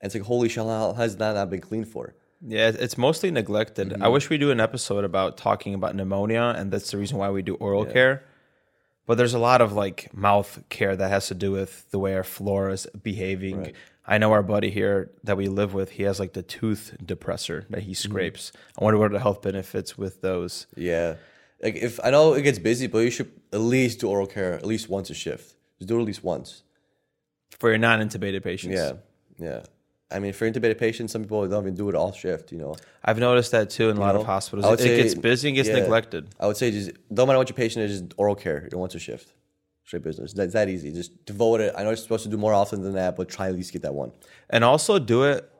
And 0.00 0.08
it's 0.08 0.14
like 0.14 0.24
holy 0.24 0.48
shit, 0.48 0.64
how 0.64 0.92
has 0.94 1.16
that 1.18 1.34
not 1.34 1.50
been 1.50 1.60
cleaned 1.60 1.88
for? 1.88 2.14
Yeah, 2.46 2.72
it's 2.74 2.96
mostly 2.96 3.30
neglected. 3.30 3.90
Mm-hmm. 3.90 4.02
I 4.02 4.08
wish 4.08 4.30
we 4.30 4.38
do 4.38 4.50
an 4.50 4.60
episode 4.60 5.04
about 5.04 5.36
talking 5.36 5.74
about 5.74 5.94
pneumonia, 5.94 6.54
and 6.56 6.72
that's 6.72 6.90
the 6.90 6.96
reason 6.96 7.18
why 7.18 7.30
we 7.30 7.42
do 7.42 7.54
oral 7.56 7.84
care. 7.84 8.24
But 9.10 9.18
there's 9.18 9.34
a 9.34 9.40
lot 9.40 9.60
of 9.60 9.72
like 9.72 10.14
mouth 10.14 10.62
care 10.68 10.94
that 10.94 11.08
has 11.08 11.26
to 11.26 11.34
do 11.34 11.50
with 11.50 11.90
the 11.90 11.98
way 11.98 12.14
our 12.14 12.22
flora 12.22 12.72
is 12.74 12.86
behaving. 13.02 13.72
I 14.06 14.18
know 14.18 14.30
our 14.30 14.44
buddy 14.44 14.70
here 14.70 15.10
that 15.24 15.36
we 15.36 15.48
live 15.48 15.74
with, 15.74 15.90
he 15.90 16.04
has 16.04 16.20
like 16.20 16.32
the 16.32 16.44
tooth 16.44 16.94
depressor 17.04 17.66
that 17.70 17.78
Mm-hmm. 17.80 17.88
he 17.88 17.94
scrapes. 17.94 18.52
I 18.78 18.84
wonder 18.84 19.00
what 19.00 19.06
are 19.06 19.14
the 19.14 19.18
health 19.18 19.42
benefits 19.42 19.98
with 19.98 20.20
those. 20.20 20.68
Yeah. 20.76 21.16
Like 21.60 21.74
if 21.74 21.98
I 22.04 22.10
know 22.10 22.34
it 22.34 22.42
gets 22.42 22.60
busy, 22.60 22.86
but 22.86 22.98
you 23.00 23.10
should 23.10 23.32
at 23.52 23.58
least 23.58 23.98
do 23.98 24.08
oral 24.08 24.28
care 24.28 24.52
at 24.54 24.64
least 24.64 24.88
once 24.88 25.10
a 25.10 25.14
shift. 25.14 25.56
Just 25.80 25.88
do 25.88 25.96
it 25.98 26.02
at 26.02 26.06
least 26.06 26.22
once. 26.22 26.62
For 27.58 27.68
your 27.68 27.78
non 27.78 27.98
intubated 27.98 28.44
patients. 28.44 28.76
Yeah. 28.76 28.92
Yeah. 29.40 29.62
I 30.12 30.18
mean, 30.18 30.32
for 30.32 30.50
intubated 30.50 30.78
patients, 30.78 31.12
some 31.12 31.22
people 31.22 31.46
don't 31.46 31.64
even 31.64 31.74
do 31.74 31.88
it 31.88 31.94
all 31.94 32.12
shift, 32.12 32.52
you 32.52 32.58
know. 32.58 32.74
I've 33.04 33.18
noticed 33.18 33.52
that 33.52 33.70
too 33.70 33.90
in 33.90 33.96
a 33.96 34.00
lot 34.00 34.14
know, 34.14 34.20
of 34.20 34.26
hospitals. 34.26 34.80
It 34.80 34.82
say- 34.82 34.96
gets 35.02 35.14
busy 35.14 35.48
and 35.48 35.56
gets 35.56 35.68
yeah. 35.68 35.76
neglected. 35.76 36.28
I 36.38 36.46
would 36.46 36.56
say 36.56 36.70
just 36.70 36.90
don't 37.12 37.26
matter 37.26 37.38
what 37.38 37.48
your 37.48 37.56
patient 37.56 37.84
is, 37.84 38.00
just 38.00 38.14
oral 38.16 38.34
care, 38.34 38.62
you 38.64 38.70
know, 38.72 38.78
once 38.78 38.94
a 38.94 38.98
shift. 38.98 39.32
Straight 39.84 40.02
business. 40.02 40.32
That's 40.32 40.52
that 40.52 40.68
easy. 40.68 40.92
Just 40.92 41.24
devote 41.24 41.60
it. 41.60 41.74
I 41.76 41.82
know 41.82 41.90
you're 41.90 41.96
supposed 41.96 42.22
to 42.24 42.28
do 42.28 42.36
more 42.36 42.54
often 42.54 42.82
than 42.82 42.94
that, 42.94 43.16
but 43.16 43.28
try 43.28 43.48
at 43.48 43.54
least 43.54 43.72
get 43.72 43.82
that 43.82 43.94
one. 43.94 44.12
And 44.48 44.62
also 44.64 44.98
do 44.98 45.24
it 45.24 45.50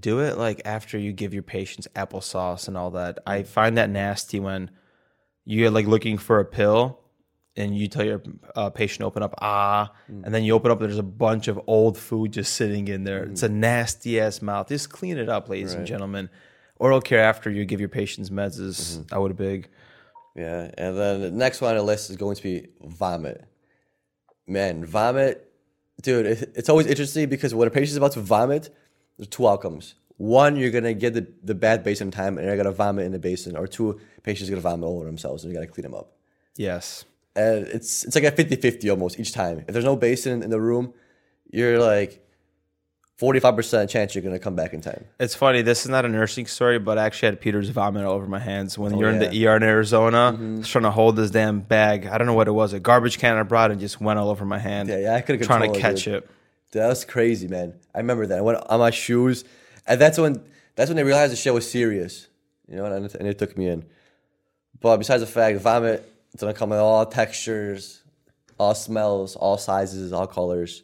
do 0.00 0.20
it 0.20 0.36
like 0.36 0.60
after 0.64 0.98
you 0.98 1.12
give 1.12 1.32
your 1.32 1.42
patients 1.42 1.86
applesauce 1.94 2.68
and 2.68 2.76
all 2.76 2.90
that. 2.92 3.20
I 3.26 3.42
mm. 3.42 3.46
find 3.46 3.76
that 3.78 3.90
nasty 3.90 4.40
when 4.40 4.70
you're 5.44 5.70
like 5.70 5.86
looking 5.86 6.18
for 6.18 6.40
a 6.40 6.44
pill 6.44 7.00
and 7.56 7.76
you 7.76 7.86
tell 7.88 8.04
your 8.04 8.22
uh, 8.56 8.70
patient 8.70 9.00
to 9.00 9.04
open 9.06 9.22
up 9.22 9.34
ah 9.40 9.92
and 10.08 10.34
then 10.34 10.42
you 10.42 10.54
open 10.54 10.70
up 10.70 10.80
there's 10.80 10.98
a 10.98 11.02
bunch 11.02 11.46
of 11.48 11.60
old 11.66 11.96
food 11.96 12.32
just 12.32 12.54
sitting 12.54 12.88
in 12.88 13.04
there. 13.04 13.24
It's 13.24 13.42
a 13.42 13.48
nasty 13.48 14.20
ass 14.20 14.42
mouth. 14.42 14.68
Just 14.68 14.90
clean 14.90 15.18
it 15.18 15.28
up, 15.28 15.48
ladies 15.48 15.74
and 15.74 15.86
gentlemen. 15.86 16.28
Oral 16.78 17.00
care 17.00 17.20
after 17.20 17.50
you 17.50 17.64
give 17.64 17.80
your 17.80 17.88
patients 17.88 18.30
meds 18.30 18.58
is 18.58 19.00
I 19.12 19.18
would 19.18 19.36
big. 19.36 19.68
Yeah, 20.34 20.70
and 20.76 20.98
then 20.98 21.20
the 21.20 21.30
next 21.30 21.60
one 21.60 21.70
on 21.70 21.76
the 21.76 21.82
list 21.84 22.10
is 22.10 22.16
going 22.16 22.34
to 22.34 22.42
be 22.42 22.66
vomit. 22.82 23.44
Man, 24.48 24.84
vomit, 24.84 25.48
dude, 26.02 26.26
it's 26.26 26.68
always 26.68 26.86
interesting 26.86 27.28
because 27.28 27.54
when 27.54 27.68
a 27.68 27.70
patient's 27.70 27.96
about 27.96 28.12
to 28.12 28.20
vomit, 28.20 28.74
there's 29.16 29.28
two 29.28 29.46
outcomes. 29.48 29.94
One, 30.16 30.56
you're 30.56 30.70
gonna 30.72 30.94
get 30.94 31.14
the, 31.14 31.26
the 31.42 31.54
bad 31.54 31.84
basin 31.84 32.10
time 32.10 32.36
and 32.38 32.46
they're 32.48 32.56
gonna 32.56 32.72
vomit 32.72 33.06
in 33.06 33.12
the 33.12 33.18
basin, 33.20 33.56
or 33.56 33.66
two, 33.68 34.00
patients 34.24 34.48
are 34.48 34.52
gonna 34.52 34.60
vomit 34.60 34.84
all 34.84 34.96
over 34.96 35.04
themselves 35.04 35.44
and 35.44 35.52
you 35.52 35.58
gotta 35.58 35.70
clean 35.70 35.84
them 35.84 35.94
up. 35.94 36.12
Yes. 36.56 37.04
And 37.36 37.66
it's 37.66 38.04
it's 38.04 38.14
like 38.14 38.24
a 38.24 38.32
50-50 38.32 38.90
almost 38.90 39.18
each 39.18 39.32
time. 39.32 39.58
If 39.60 39.68
there's 39.68 39.84
no 39.84 39.96
basin 39.96 40.42
in 40.42 40.50
the 40.50 40.60
room, 40.60 40.94
you're 41.50 41.80
like 41.80 42.24
45% 43.20 43.88
chance 43.88 44.14
you're 44.14 44.22
gonna 44.22 44.40
come 44.40 44.56
back 44.56 44.72
in 44.72 44.80
time. 44.80 45.04
It's 45.20 45.34
funny. 45.34 45.62
This 45.62 45.84
is 45.84 45.88
not 45.88 46.04
a 46.04 46.08
nursing 46.08 46.46
story, 46.46 46.78
but 46.78 46.98
I 46.98 47.06
actually 47.06 47.26
had 47.26 47.40
Peter's 47.40 47.68
vomit 47.68 48.04
all 48.04 48.14
over 48.14 48.26
my 48.26 48.40
hands 48.40 48.76
when 48.76 48.98
you're 48.98 49.10
in 49.10 49.18
the 49.20 49.46
ER 49.46 49.56
in 49.56 49.62
Arizona. 49.62 50.36
Was 50.58 50.68
trying 50.68 50.82
to 50.82 50.90
hold 50.90 51.16
this 51.16 51.30
damn 51.30 51.60
bag. 51.60 52.06
I 52.06 52.18
don't 52.18 52.26
know 52.26 52.34
what 52.34 52.48
it 52.48 52.52
was. 52.52 52.72
A 52.72 52.80
garbage 52.80 53.18
can 53.18 53.36
I 53.36 53.42
brought 53.44 53.70
and 53.70 53.80
just 53.80 54.00
went 54.00 54.18
all 54.18 54.30
over 54.30 54.44
my 54.44 54.58
hand. 54.58 54.88
Yeah, 54.88 54.98
yeah, 54.98 55.14
I 55.14 55.20
couldn't 55.20 55.44
trying 55.46 55.72
to 55.72 55.78
catch 55.78 56.04
dude. 56.04 56.14
it. 56.14 56.30
Dude, 56.72 56.82
that 56.82 56.88
was 56.88 57.04
crazy, 57.04 57.46
man. 57.46 57.74
I 57.94 57.98
remember 57.98 58.26
that. 58.26 58.38
I 58.38 58.42
went 58.42 58.58
on 58.68 58.80
my 58.80 58.90
shoes, 58.90 59.44
and 59.86 60.00
that's 60.00 60.18
when 60.18 60.42
that's 60.74 60.88
when 60.88 60.96
they 60.96 61.04
realized 61.04 61.32
the 61.32 61.36
shit 61.36 61.54
was 61.54 61.70
serious. 61.70 62.26
You 62.68 62.76
know, 62.76 62.86
and, 62.86 63.14
and 63.14 63.28
it 63.28 63.38
took 63.38 63.56
me 63.56 63.68
in. 63.68 63.84
But 64.80 64.96
besides 64.96 65.20
the 65.20 65.26
fact, 65.28 65.60
vomit 65.60 66.10
it's 66.34 66.42
gonna 66.42 66.52
come 66.52 66.72
in 66.72 66.78
all 66.78 67.06
textures, 67.06 68.02
all 68.58 68.74
smells, 68.74 69.36
all 69.36 69.56
sizes, 69.56 70.12
all 70.12 70.26
colors. 70.26 70.82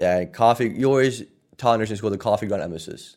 Yeah, 0.00 0.18
and 0.18 0.32
coffee. 0.32 0.68
You 0.68 0.86
always 0.86 1.24
tell 1.56 1.72
in 1.74 1.80
nursing 1.80 1.96
school 1.96 2.10
the 2.10 2.18
coffee 2.18 2.46
ground 2.46 2.62
emesis. 2.62 3.16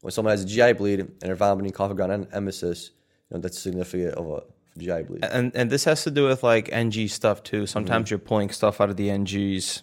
When 0.00 0.10
someone 0.10 0.32
has 0.32 0.42
a 0.42 0.46
GI 0.46 0.72
bleed 0.74 1.00
and 1.00 1.12
they're 1.20 1.36
vomiting 1.36 1.72
coffee 1.72 1.94
ground 1.94 2.28
emesis, 2.30 2.90
you 3.30 3.36
know 3.36 3.40
that's 3.40 3.58
significant 3.58 4.14
of 4.14 4.28
a 4.30 4.42
GI 4.78 5.02
bleed. 5.02 5.24
And 5.24 5.54
and 5.54 5.68
this 5.68 5.84
has 5.84 6.04
to 6.04 6.10
do 6.10 6.26
with 6.26 6.42
like 6.42 6.70
NG 6.72 7.08
stuff 7.08 7.42
too. 7.42 7.58
Mm-hmm. 7.58 7.66
Sometimes 7.66 8.10
you're 8.10 8.18
pulling 8.18 8.50
stuff 8.50 8.80
out 8.80 8.88
of 8.88 8.96
the 8.96 9.08
NGs 9.08 9.82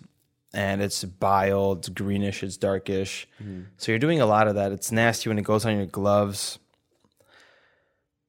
and 0.54 0.82
it's 0.82 1.04
bile, 1.04 1.74
it's 1.74 1.90
greenish, 1.90 2.42
it's 2.42 2.58
darkish. 2.58 3.28
Mm-hmm. 3.42 3.64
So 3.78 3.92
you're 3.92 4.00
doing 4.00 4.20
a 4.20 4.26
lot 4.26 4.48
of 4.48 4.56
that. 4.56 4.72
It's 4.72 4.92
nasty 4.92 5.30
when 5.30 5.38
it 5.38 5.44
goes 5.44 5.66
on 5.66 5.76
your 5.78 5.86
gloves. 5.86 6.58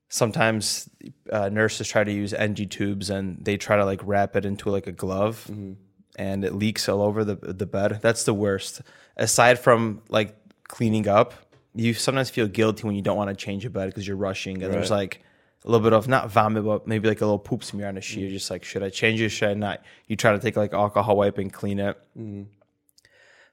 Sometimes 0.08 0.88
uh, 1.32 1.48
nurses 1.48 1.88
try 1.88 2.04
to 2.04 2.12
use 2.12 2.32
NG 2.34 2.68
tubes 2.68 3.10
and 3.10 3.38
they 3.44 3.56
try 3.56 3.76
to 3.76 3.84
like 3.84 4.00
wrap 4.04 4.36
it 4.36 4.44
into 4.44 4.70
like 4.70 4.86
a 4.86 4.92
glove 4.92 5.46
Mm-hmm. 5.50 5.72
and 6.16 6.44
it 6.44 6.54
leaks 6.54 6.88
all 6.88 7.02
over 7.02 7.24
the 7.24 7.36
the 7.36 7.66
bed. 7.66 8.00
That's 8.02 8.24
the 8.24 8.34
worst. 8.34 8.82
Aside 9.16 9.58
from 9.58 10.02
like 10.08 10.36
cleaning 10.68 11.08
up, 11.08 11.34
you 11.74 11.94
sometimes 11.94 12.30
feel 12.30 12.46
guilty 12.48 12.84
when 12.86 12.94
you 12.96 13.02
don't 13.02 13.16
want 13.16 13.30
to 13.30 13.36
change 13.36 13.64
a 13.64 13.70
bed 13.70 13.86
because 13.86 14.06
you're 14.06 14.16
rushing 14.16 14.62
and 14.62 14.72
there's 14.72 14.90
like 14.90 15.22
a 15.64 15.70
little 15.70 15.84
bit 15.84 15.92
of 15.92 16.08
not 16.08 16.30
vomit, 16.30 16.64
but 16.64 16.86
maybe 16.86 17.06
like 17.08 17.20
a 17.20 17.24
little 17.24 17.38
poop 17.38 17.62
smear 17.62 17.86
on 17.88 17.94
the 17.96 18.00
sheet. 18.00 18.18
Mm. 18.20 18.22
You're 18.22 18.30
just 18.32 18.50
like, 18.50 18.64
should 18.64 18.82
I 18.82 18.88
change 18.88 19.20
it? 19.20 19.28
Should 19.28 19.50
I 19.50 19.54
not? 19.54 19.82
You 20.06 20.16
try 20.16 20.32
to 20.32 20.38
take 20.38 20.56
like 20.56 20.72
alcohol 20.72 21.16
wipe 21.18 21.36
and 21.38 21.52
clean 21.52 21.78
it. 21.78 21.98
Mm-hmm. 22.18 22.42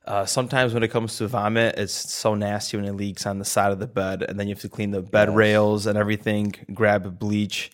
Uh, 0.08 0.26
sometimes 0.26 0.74
when 0.74 0.84
it 0.84 0.88
comes 0.88 1.18
to 1.18 1.28
vomit, 1.28 1.76
it's 1.78 1.94
so 1.94 2.34
nasty 2.34 2.78
when 2.78 2.86
it 2.86 2.94
leaks 2.94 3.26
on 3.26 3.40
the 3.40 3.46
side 3.46 3.74
of 3.74 3.80
the 3.80 3.88
bed, 3.88 4.24
and 4.24 4.40
then 4.40 4.48
you 4.48 4.56
have 4.56 4.62
to 4.62 4.70
clean 4.70 4.92
the 4.92 5.02
bed 5.02 5.36
rails 5.36 5.86
and 5.86 5.98
everything. 5.98 6.56
Grab 6.74 7.20
bleach. 7.20 7.72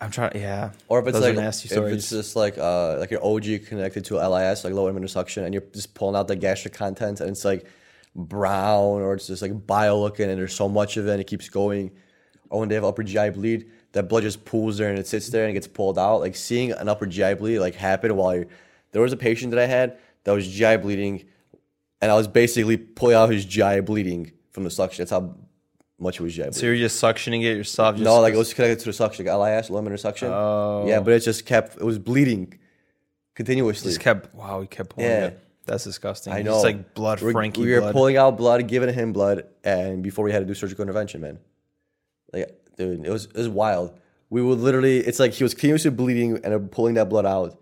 I'm 0.00 0.10
trying, 0.10 0.32
yeah. 0.34 0.72
Or 0.88 0.98
if 0.98 1.06
it's 1.06 1.20
like 1.20 1.36
nasty 1.36 1.66
if 1.66 1.72
stories. 1.72 1.94
it's 1.94 2.10
just 2.10 2.36
like 2.36 2.58
uh 2.58 2.98
like 2.98 3.10
your 3.10 3.24
OG 3.24 3.66
connected 3.66 4.04
to 4.06 4.16
LIS, 4.16 4.64
like 4.64 4.74
lower 4.74 4.92
limb 4.92 5.06
suction, 5.06 5.44
and 5.44 5.54
you're 5.54 5.62
just 5.72 5.94
pulling 5.94 6.16
out 6.16 6.26
the 6.26 6.36
gastric 6.36 6.74
contents, 6.74 7.20
and 7.20 7.30
it's 7.30 7.44
like 7.44 7.66
brown 8.16 9.02
or 9.02 9.14
it's 9.14 9.26
just 9.26 9.42
like 9.42 9.66
bile 9.66 10.00
looking 10.00 10.30
and 10.30 10.38
there's 10.38 10.54
so 10.54 10.68
much 10.68 10.96
of 10.96 11.06
it 11.06 11.12
and 11.12 11.20
it 11.20 11.26
keeps 11.26 11.48
going. 11.48 11.92
Or 12.48 12.60
when 12.60 12.68
they 12.68 12.74
have 12.74 12.84
upper 12.84 13.02
GI 13.02 13.30
bleed, 13.30 13.70
that 13.92 14.08
blood 14.08 14.22
just 14.22 14.44
pools 14.44 14.78
there 14.78 14.88
and 14.88 14.98
it 14.98 15.06
sits 15.06 15.28
there 15.28 15.44
and 15.44 15.50
it 15.50 15.54
gets 15.54 15.66
pulled 15.66 15.98
out. 15.98 16.20
Like 16.20 16.36
seeing 16.36 16.72
an 16.72 16.88
upper 16.88 17.06
GI 17.06 17.34
bleed 17.34 17.58
like 17.58 17.74
happen 17.74 18.16
while 18.16 18.34
you're 18.34 18.46
there 18.92 19.02
was 19.02 19.12
a 19.12 19.16
patient 19.16 19.50
that 19.50 19.60
I 19.60 19.66
had 19.66 19.98
that 20.26 20.32
was 20.32 20.46
GI 20.46 20.76
bleeding 20.76 21.24
and 22.02 22.12
I 22.12 22.14
was 22.14 22.28
basically 22.28 22.76
pulling 22.76 23.16
out 23.16 23.30
his 23.30 23.44
GI 23.46 23.80
bleeding 23.80 24.32
from 24.50 24.64
the 24.64 24.70
suction. 24.70 25.02
That's 25.02 25.10
how 25.12 25.34
much 25.98 26.20
it 26.20 26.22
was 26.22 26.34
GI 26.34 26.42
bleeding. 26.42 26.52
So 26.52 26.66
you're 26.66 26.76
just 26.76 27.02
suctioning 27.02 27.40
it 27.44 27.56
yourself. 27.56 27.94
Just 27.96 28.04
no, 28.04 28.20
like 28.20 28.34
it 28.34 28.36
was 28.36 28.52
connected 28.52 28.80
to 28.80 28.84
the 28.86 28.92
suction, 28.92 29.24
like 29.24 29.34
LIS, 29.34 29.70
laminar 29.70 29.98
suction. 29.98 30.28
Oh. 30.30 30.84
Yeah, 30.86 31.00
but 31.00 31.14
it 31.14 31.20
just 31.20 31.46
kept 31.46 31.76
it 31.76 31.82
was 31.84 31.98
bleeding 31.98 32.58
continuously. 33.34 33.90
just 33.90 34.00
kept. 34.00 34.34
Wow, 34.34 34.60
he 34.60 34.66
kept 34.66 34.90
pulling 34.90 35.08
Yeah. 35.10 35.24
it. 35.28 35.42
That's 35.64 35.84
disgusting. 35.84 36.32
I 36.32 36.42
know. 36.42 36.54
It's 36.56 36.64
like 36.64 36.94
blood, 36.94 37.20
We're- 37.20 37.32
Frankie 37.32 37.60
we 37.62 37.72
were 37.72 37.80
blood. 37.80 37.92
pulling 37.92 38.16
out 38.16 38.36
blood, 38.36 38.68
giving 38.68 38.92
him 38.94 39.12
blood, 39.12 39.46
and 39.64 40.00
before 40.02 40.24
we 40.24 40.30
had 40.32 40.38
to 40.40 40.44
do 40.44 40.54
surgical 40.54 40.82
intervention, 40.82 41.20
man. 41.20 41.38
Like, 42.32 42.50
dude, 42.76 43.04
it 43.04 43.10
was 43.10 43.24
it 43.26 43.34
was 43.36 43.48
wild. 43.48 43.98
We 44.30 44.42
would 44.42 44.58
literally, 44.58 44.98
it's 44.98 45.18
like 45.20 45.32
he 45.32 45.42
was 45.44 45.54
continuously 45.54 45.90
bleeding 45.90 46.38
and 46.44 46.70
pulling 46.70 46.94
that 46.94 47.08
blood 47.08 47.26
out 47.26 47.60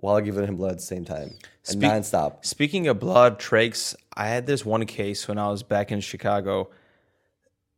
while 0.00 0.20
giving 0.20 0.44
him 0.46 0.56
blood 0.56 0.72
at 0.72 0.76
the 0.78 0.82
same 0.84 1.04
time, 1.04 1.30
and 1.30 1.38
Speak- 1.64 1.82
nonstop. 1.90 2.44
Speaking 2.44 2.86
of 2.88 2.98
blood 3.00 3.38
trachs, 3.38 3.94
I 4.16 4.28
had 4.28 4.46
this 4.46 4.64
one 4.64 4.86
case 4.86 5.26
when 5.28 5.38
I 5.38 5.48
was 5.50 5.62
back 5.62 5.90
in 5.92 6.00
Chicago 6.00 6.70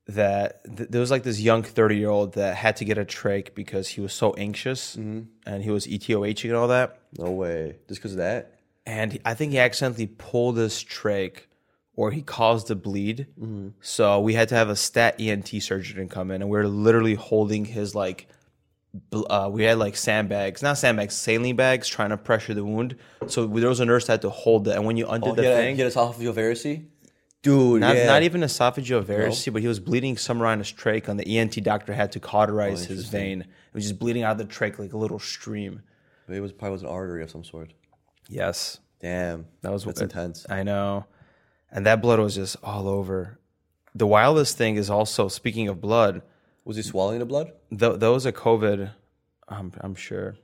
that 0.07 0.65
th- 0.77 0.89
there 0.89 1.01
was 1.01 1.11
like 1.11 1.23
this 1.23 1.41
young 1.41 1.63
30 1.63 1.97
year 1.97 2.09
old 2.11 2.35
that 2.35 2.57
had 2.57 2.77
to 2.77 2.85
get 2.85 2.99
a 2.99 3.05
trach 3.05 3.55
because 3.55 3.89
he 3.89 4.01
was 4.01 4.13
so 4.13 4.33
anxious 4.35 4.97
Mm-hmm. 4.97 5.21
and 5.47 5.63
he 5.63 5.71
was 5.71 5.87
E 5.89 5.99
ETOHing 5.99 6.45
and 6.49 6.55
all 6.57 6.69
that. 6.69 6.99
No 7.19 7.31
way, 7.31 7.77
just 7.89 8.01
because 8.01 8.13
of 8.13 8.19
that. 8.19 8.59
And 8.87 9.13
he- 9.13 9.21
I 9.25 9.35
think 9.35 9.53
he 9.53 9.59
accidentally 9.59 10.07
pulled 10.07 10.57
his 10.57 10.75
trach 10.83 11.39
or 11.95 12.11
he 12.11 12.23
caused 12.23 12.69
the 12.69 12.77
bleed. 12.77 13.27
Mm-hmm. 13.41 13.69
So 13.81 14.21
we 14.21 14.35
had 14.35 14.49
to 14.49 14.55
have 14.57 14.69
a 14.71 14.77
stat 14.77 15.17
ENT 15.21 15.49
surgeon 15.63 16.09
come 16.09 16.31
in 16.31 16.43
and 16.43 16.51
we 16.51 16.59
were 16.59 16.67
literally 16.69 17.15
holding 17.15 17.65
his 17.67 17.95
like, 17.95 18.27
uh, 19.13 19.49
we 19.53 19.65
had 19.65 19.79
like 19.79 19.97
sandbags, 19.97 20.63
not 20.63 20.79
sandbags, 20.79 21.15
saline 21.15 21.57
bags 21.57 21.89
trying 21.89 22.11
to 22.11 22.17
pressure 22.17 22.55
the 22.55 22.65
wound. 22.65 22.97
So 23.29 23.47
there 23.47 23.69
was 23.69 23.81
a 23.81 23.85
nurse 23.85 24.07
that 24.07 24.15
had 24.15 24.23
to 24.23 24.31
hold 24.31 24.69
it. 24.69 24.77
And 24.77 24.85
when 24.85 24.97
you 24.97 25.07
undid 25.07 25.31
Oh, 25.33 25.35
the 25.35 25.43
he 25.43 25.49
had, 25.49 25.57
thing, 25.57 25.77
had 25.77 25.87
esophageal 25.93 26.35
varices, 26.35 26.85
dude. 27.43 27.81
not, 27.81 27.97
yeah. 27.97 28.07
not 28.07 28.23
even 28.23 28.41
esophageal 28.41 29.05
varices, 29.05 29.53
but 29.53 29.63
he 29.63 29.69
was 29.69 29.79
bleeding 29.81 30.17
somewhere 30.17 30.49
on 30.49 30.59
his 30.59 30.73
trach, 30.73 31.09
and 31.09 31.19
the 31.21 31.39
ENT 31.39 31.63
doctor 31.63 31.93
had 31.93 32.13
to 32.13 32.21
cauterize 32.21 32.85
his 32.85 33.07
vein. 33.07 33.43
It 33.43 33.75
was 33.75 33.85
just 33.85 33.99
bleeding 34.01 34.23
out 34.23 34.33
of 34.33 34.39
the 34.39 34.53
trach 34.53 34.79
like 34.79 34.93
a 34.93 34.99
little 34.99 35.19
stream. 35.19 35.83
It 36.29 36.41
was 36.41 36.53
probably 36.53 36.73
was 36.73 36.83
an 36.83 36.89
artery 36.89 37.23
of 37.23 37.31
some 37.31 37.45
sort. 37.45 37.73
Yes, 38.29 38.79
Damn, 39.01 39.47
that 39.63 39.73
was 39.73 39.85
that's 39.85 40.01
intense. 40.01 40.47
I 40.51 40.63
know, 40.63 41.07
and 41.73 41.87
that 41.87 42.03
blood 42.03 42.19
was 42.21 42.35
just 42.35 42.57
all 42.63 42.87
over. 42.87 43.39
The 43.95 44.07
wildest 44.07 44.57
thing 44.59 44.77
is 44.77 44.91
also 44.91 45.29
speaking 45.29 45.69
of 45.69 45.81
blood. 45.81 46.23
Was 46.65 46.77
he 46.77 46.83
swallowing 46.83 47.19
the 47.19 47.27
blood? 47.27 47.53
Th- 47.77 47.99
those 47.99 48.27
are 48.27 48.33
COVID. 48.33 48.91
I'm, 49.49 49.73
I'm 49.81 49.95
sure. 49.95 50.37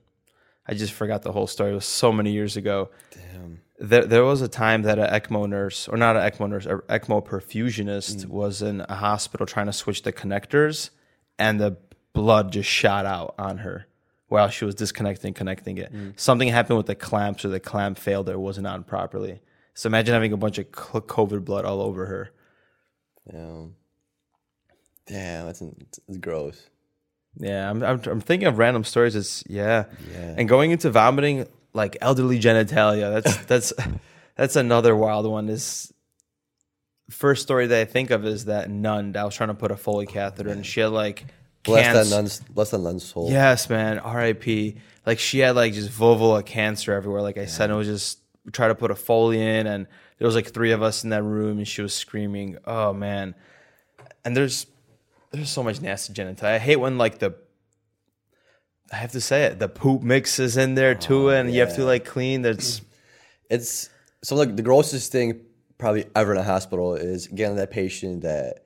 I 0.67 0.75
just 0.75 0.93
forgot 0.93 1.23
the 1.23 1.33
whole 1.33 1.47
story. 1.47 1.73
It 1.73 1.75
was 1.75 1.87
so 1.87 2.13
many 2.13 2.33
years 2.33 2.57
ago. 2.57 2.91
Damn. 3.13 3.61
There, 3.79 4.05
there 4.05 4.25
was 4.25 4.41
a 4.41 4.49
time 4.49 4.83
that 4.83 4.99
an 4.99 5.09
ECMO 5.09 5.49
nurse, 5.49 5.87
or 5.87 5.97
not 5.97 6.17
an 6.17 6.23
ECMO 6.29 6.49
nurse, 6.49 6.67
an 6.67 6.81
ECMO 6.89 7.25
perfusionist 7.25 8.25
mm. 8.25 8.29
was 8.29 8.63
in 8.63 8.81
a 8.89 8.95
hospital 8.95 9.47
trying 9.47 9.67
to 9.67 9.73
switch 9.73 10.03
the 10.03 10.13
connectors, 10.13 10.91
and 11.39 11.61
the 11.61 11.77
blood 12.13 12.53
just 12.53 12.69
shot 12.69 13.05
out 13.05 13.35
on 13.39 13.59
her 13.59 13.87
while 14.29 14.49
she 14.49 14.65
was 14.65 14.75
disconnecting, 14.75 15.35
connecting 15.35 15.79
it. 15.79 15.93
Mm. 15.93 16.19
Something 16.19 16.49
happened 16.49 16.79
with 16.79 16.87
the 16.87 16.95
clamps, 16.95 17.45
or 17.45 17.49
the 17.49 17.61
clamp 17.61 17.99
failed 17.99 18.29
or 18.29 18.39
wasn't 18.39 18.67
on 18.67 18.83
properly. 18.83 19.41
So 19.75 19.89
imagine 19.89 20.15
having 20.15 20.33
a 20.33 20.39
bunch 20.39 20.59
of 20.59 20.71
COVID 20.73 21.45
blood 21.45 21.65
all 21.65 21.83
over 21.83 22.07
her. 22.07 22.31
Damn. 23.31 23.77
Damn, 25.07 25.47
that's, 25.47 25.61
that's 25.61 26.19
gross. 26.19 26.61
Yeah, 27.39 27.71
I'm, 27.71 27.83
I'm, 27.83 28.01
I'm 28.07 28.21
thinking 28.21 28.49
of 28.49 28.59
random 28.59 28.85
stories. 28.85 29.15
It's 29.15 29.45
yeah. 29.47 29.85
Yeah. 30.13 30.35
and 30.39 30.49
going 30.49 30.71
into 30.71 30.91
vomiting 30.91 31.47
like 31.73 31.97
elderly 32.01 32.41
genitalia. 32.41 33.23
That's 33.23 33.37
that's 33.47 33.73
that's 34.37 34.57
another 34.57 34.97
wild 34.97 35.27
one. 35.27 35.49
Is 35.49 35.93
first 37.11 37.43
story 37.43 37.67
that 37.67 37.81
I 37.81 37.85
think 37.85 38.11
of 38.11 38.25
is 38.25 38.47
that 38.47 38.71
nun 38.71 39.13
that 39.13 39.25
was 39.25 39.35
trying 39.35 39.51
to 39.51 39.55
put 39.55 39.71
a 39.71 39.77
Foley 39.77 40.07
catheter 40.07 40.51
and 40.51 40.61
oh, 40.61 40.65
she 40.65 40.81
had 40.81 40.91
like 40.91 41.27
Bless 41.67 41.85
cancer- 41.85 42.05
that 42.05 42.17
nun's, 42.17 42.41
bless 42.41 42.71
that 42.71 42.79
nun's 42.79 43.05
soul. 43.05 43.31
Yes, 43.31 43.69
man. 43.69 43.99
R.I.P. 43.99 44.77
Like 45.05 45.19
she 45.19 45.41
had 45.41 45.57
like 45.57 45.73
just 45.73 45.91
vulval 45.91 46.45
cancer 46.45 46.93
everywhere. 46.93 47.23
Like 47.23 47.39
I 47.39 47.47
said, 47.47 47.71
it 47.71 47.75
was 47.75 47.89
just 47.89 48.21
tried 48.53 48.69
to 48.69 48.75
put 48.75 48.91
a 48.91 48.95
Foley 48.95 49.41
in, 49.41 49.67
and 49.67 49.87
there 50.19 50.27
was 50.27 50.35
like 50.35 50.53
three 50.53 50.73
of 50.73 50.83
us 50.83 51.05
in 51.05 51.11
that 51.11 51.23
room, 51.23 51.59
and 51.59 51.67
she 51.67 51.83
was 51.83 51.93
screaming. 51.93 52.59
Oh 52.65 52.93
man! 52.93 53.35
And 54.25 54.37
there's 54.37 54.67
there's 55.33 55.51
so 55.51 55.63
much 55.63 55.81
nasty 55.81 56.13
genitalia. 56.13 56.55
I 56.55 56.59
hate 56.59 56.77
when 56.77 56.99
like 56.99 57.19
the 57.19 57.35
I 58.93 58.97
have 58.97 59.13
to 59.13 59.21
say 59.21 59.45
it. 59.45 59.59
The 59.59 59.69
poop 59.69 60.03
mix 60.03 60.39
is 60.39 60.57
in 60.57 60.75
there 60.75 60.95
too, 60.95 61.31
oh, 61.31 61.35
and 61.35 61.53
you 61.53 61.61
have 61.61 61.75
to 61.77 61.85
like 61.85 62.05
clean. 62.05 62.43
That's 62.43 62.83
It's 63.49 63.91
so 64.23 64.35
like 64.35 64.57
the 64.57 64.63
grossest 64.63 65.13
thing 65.13 65.41
probably 65.79 66.07
ever 66.15 66.33
in 66.33 66.39
a 66.39 66.43
hospital 66.43 66.95
is 66.95 67.29
getting 67.29 67.57
that 67.57 67.71
patient 67.71 68.23
that 68.23 68.65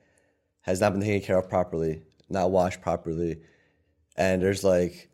has 0.61 0.81
not 0.81 0.93
been 0.93 1.01
taken 1.01 1.21
care 1.21 1.37
of 1.37 1.49
properly, 1.49 2.01
not 2.29 2.51
washed 2.51 2.81
properly, 2.81 3.41
and 4.15 4.41
there's 4.41 4.63
like 4.63 5.09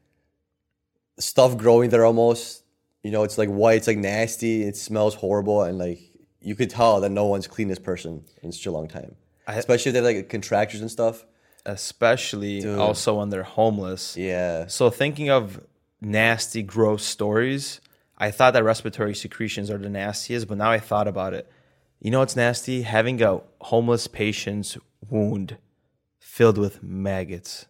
stuff 1.20 1.58
growing 1.58 1.90
there 1.90 2.06
almost. 2.06 2.64
You 3.04 3.12
know, 3.12 3.24
it's 3.24 3.38
like 3.38 3.50
white, 3.50 3.78
it's 3.78 3.88
like 3.88 3.98
nasty, 3.98 4.64
it 4.64 4.76
smells 4.76 5.16
horrible, 5.16 5.64
and 5.64 5.78
like 5.78 6.00
you 6.42 6.56
could 6.56 6.70
tell 6.70 7.02
that 7.02 7.10
no 7.10 7.26
one's 7.26 7.48
cleaned 7.48 7.72
this 7.72 7.80
person 7.80 8.24
in 8.44 8.52
such 8.52 8.66
a 8.66 8.72
long 8.72 8.88
time. 8.88 9.16
Especially 9.48 9.90
if 9.90 9.94
they 9.94 10.00
have 10.00 10.18
like 10.18 10.30
contractures 10.30 10.82
and 10.82 10.92
stuff. 10.92 11.26
Especially 11.68 12.68
also 12.68 13.20
when 13.20 13.30
they're 13.30 13.44
homeless. 13.44 14.18
Yeah. 14.18 14.68
So 14.68 14.90
thinking 14.90 15.30
of 15.30 15.62
nasty, 16.02 16.64
gross 16.64 17.04
stories, 17.04 17.82
I 18.18 18.32
thought 18.32 18.54
that 18.54 18.64
respiratory 18.64 19.14
secretions 19.14 19.70
are 19.70 19.78
the 19.78 19.90
nastiest, 19.90 20.48
but 20.48 20.58
now 20.58 20.72
I 20.72 20.80
thought 20.80 21.08
about 21.08 21.34
it. 21.34 21.52
You 22.00 22.10
know 22.10 22.20
what's 22.20 22.36
nasty? 22.36 22.84
Having 22.84 23.22
a 23.22 23.42
homeless 23.62 24.08
patient's 24.08 24.78
wound 25.10 25.58
filled 26.20 26.58
with 26.58 26.82
maggots. 26.82 27.66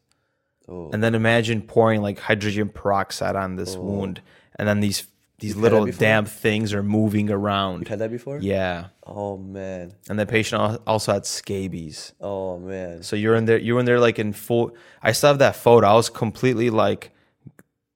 Oh. 0.70 0.90
And 0.92 1.04
then 1.04 1.16
imagine 1.16 1.62
pouring 1.62 2.02
like 2.02 2.20
hydrogen 2.20 2.70
peroxide 2.70 3.36
on 3.36 3.56
this 3.56 3.76
oh. 3.76 3.82
wound, 3.82 4.22
and 4.56 4.68
then 4.68 4.80
these 4.80 5.08
these 5.40 5.56
little 5.56 5.86
damp 5.86 6.28
things 6.28 6.74
are 6.74 6.82
moving 6.82 7.30
around. 7.30 7.80
You've 7.80 7.90
had 7.90 8.00
that 8.00 8.12
before? 8.12 8.40
Yeah, 8.40 8.88
Oh 9.04 9.38
man. 9.38 9.94
and 10.10 10.18
the 10.18 10.26
patient 10.26 10.82
also 10.88 11.14
had 11.14 11.26
scabies. 11.26 12.14
Oh 12.20 12.58
man. 12.58 13.04
So 13.04 13.16
you're 13.16 13.36
in 13.36 13.46
there. 13.46 13.60
You're 13.60 13.80
in 13.80 13.86
there 13.86 14.00
like 14.00 14.18
in 14.18 14.34
full. 14.34 14.76
I 15.02 15.12
still 15.12 15.30
have 15.30 15.40
that 15.40 15.56
photo. 15.56 15.88
I 15.88 15.94
was 15.94 16.10
completely 16.10 16.72
like, 16.72 17.12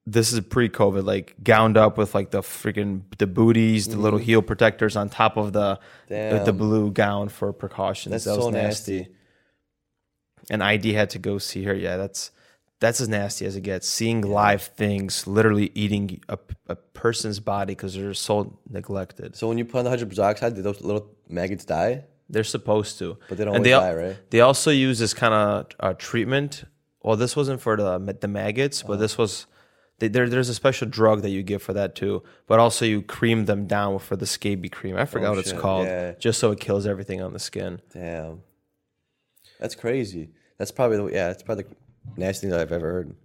this 0.06 0.32
is 0.32 0.40
pre-COVID, 0.42 1.04
like 1.04 1.36
gowned 1.44 1.78
up 1.78 1.98
with 1.98 2.14
like 2.14 2.30
the 2.30 2.42
freaking 2.42 3.02
the 3.18 3.28
booties, 3.28 3.88
the 3.88 3.98
little 3.98 4.20
mm-hmm. 4.20 4.26
heel 4.26 4.42
protectors 4.44 4.96
on 4.96 5.10
top 5.10 5.36
of 5.36 5.54
the 5.54 5.80
with 6.10 6.46
the 6.46 6.54
blue 6.54 6.92
gown 6.92 7.30
for 7.30 7.52
precautions. 7.54 8.12
That's 8.12 8.26
that 8.26 8.36
was 8.36 8.46
so 8.46 8.50
nasty. 8.52 8.98
nasty. 8.98 9.16
And 10.50 10.64
ID 10.64 10.94
had 10.94 11.10
to 11.12 11.20
go 11.20 11.40
see 11.40 11.64
her. 11.64 11.74
Yeah, 11.74 11.98
that's 11.98 12.32
that's 12.82 13.00
as 13.00 13.08
nasty 13.08 13.46
as 13.46 13.56
it 13.56 13.62
gets. 13.62 13.88
Seeing 13.88 14.20
live 14.22 14.64
things 14.64 15.26
literally 15.28 15.72
eating 15.76 16.20
a, 16.28 16.38
a 16.68 16.76
person's 16.76 17.40
body 17.40 17.74
because 17.76 17.94
they're 17.96 18.14
so 18.14 18.60
neglected. 18.70 19.36
So 19.38 19.48
when 19.48 19.58
you 19.58 19.64
put 19.66 19.78
on 19.80 19.84
the 19.86 19.92
hydrogen 19.92 20.14
peroxide, 20.16 20.56
did 20.56 20.64
those 20.66 20.82
little 20.82 21.08
maggots 21.30 21.64
die? 21.64 22.04
They're 22.28 22.44
supposed 22.44 22.98
to, 23.00 23.18
But 23.30 23.38
they 23.38 23.46
don't 23.46 23.56
and 23.56 23.66
they, 23.66 23.74
al- 23.74 23.82
die, 23.82 23.94
right? 23.94 24.18
They 24.32 24.42
also 24.42 24.72
use 24.72 25.00
this 25.00 25.14
kind 25.14 25.34
of 25.34 25.68
uh, 25.80 25.94
treatment. 25.98 26.64
Well, 27.04 27.16
this 27.16 27.36
wasn't 27.36 27.62
for 27.62 27.76
the 27.78 28.18
the 28.20 28.28
maggots, 28.28 28.82
Uh-huh. 28.82 28.90
but 28.94 29.00
this 29.00 29.18
was. 29.18 29.48
They, 30.00 30.08
there, 30.08 30.28
there's 30.28 30.50
a 30.50 30.56
special 30.56 30.88
drug 30.88 31.22
that 31.22 31.30
you 31.30 31.44
give 31.44 31.62
for 31.62 31.74
that 31.74 31.94
too, 31.94 32.24
but 32.48 32.58
also 32.58 32.86
you 32.86 33.04
cream 33.04 33.46
them 33.46 33.68
down 33.68 34.00
for 34.00 34.16
the 34.16 34.26
scaby 34.26 34.72
cream. 34.72 34.98
I 34.98 35.06
forgot 35.06 35.28
Oh, 35.28 35.36
what 35.36 35.40
it's 35.46 35.54
called, 35.54 35.86
yeah. 35.86 36.14
just 36.14 36.40
so 36.40 36.50
it 36.52 36.60
kills 36.60 36.88
everything 36.88 37.22
on 37.22 37.34
the 37.34 37.40
skin. 37.40 37.82
Damn. 37.94 38.42
That's 39.60 39.76
crazy. 39.76 40.32
That's 40.58 40.72
probably 40.72 40.98
the 40.98 41.06
yeah, 41.08 41.28
that's 41.28 41.44
probably 41.44 41.66
the 41.66 41.76
nastiest 42.18 42.42
thing 42.42 42.50
that 42.52 42.60
I've 42.60 42.72
ever 42.72 42.92
heard. 42.92 43.16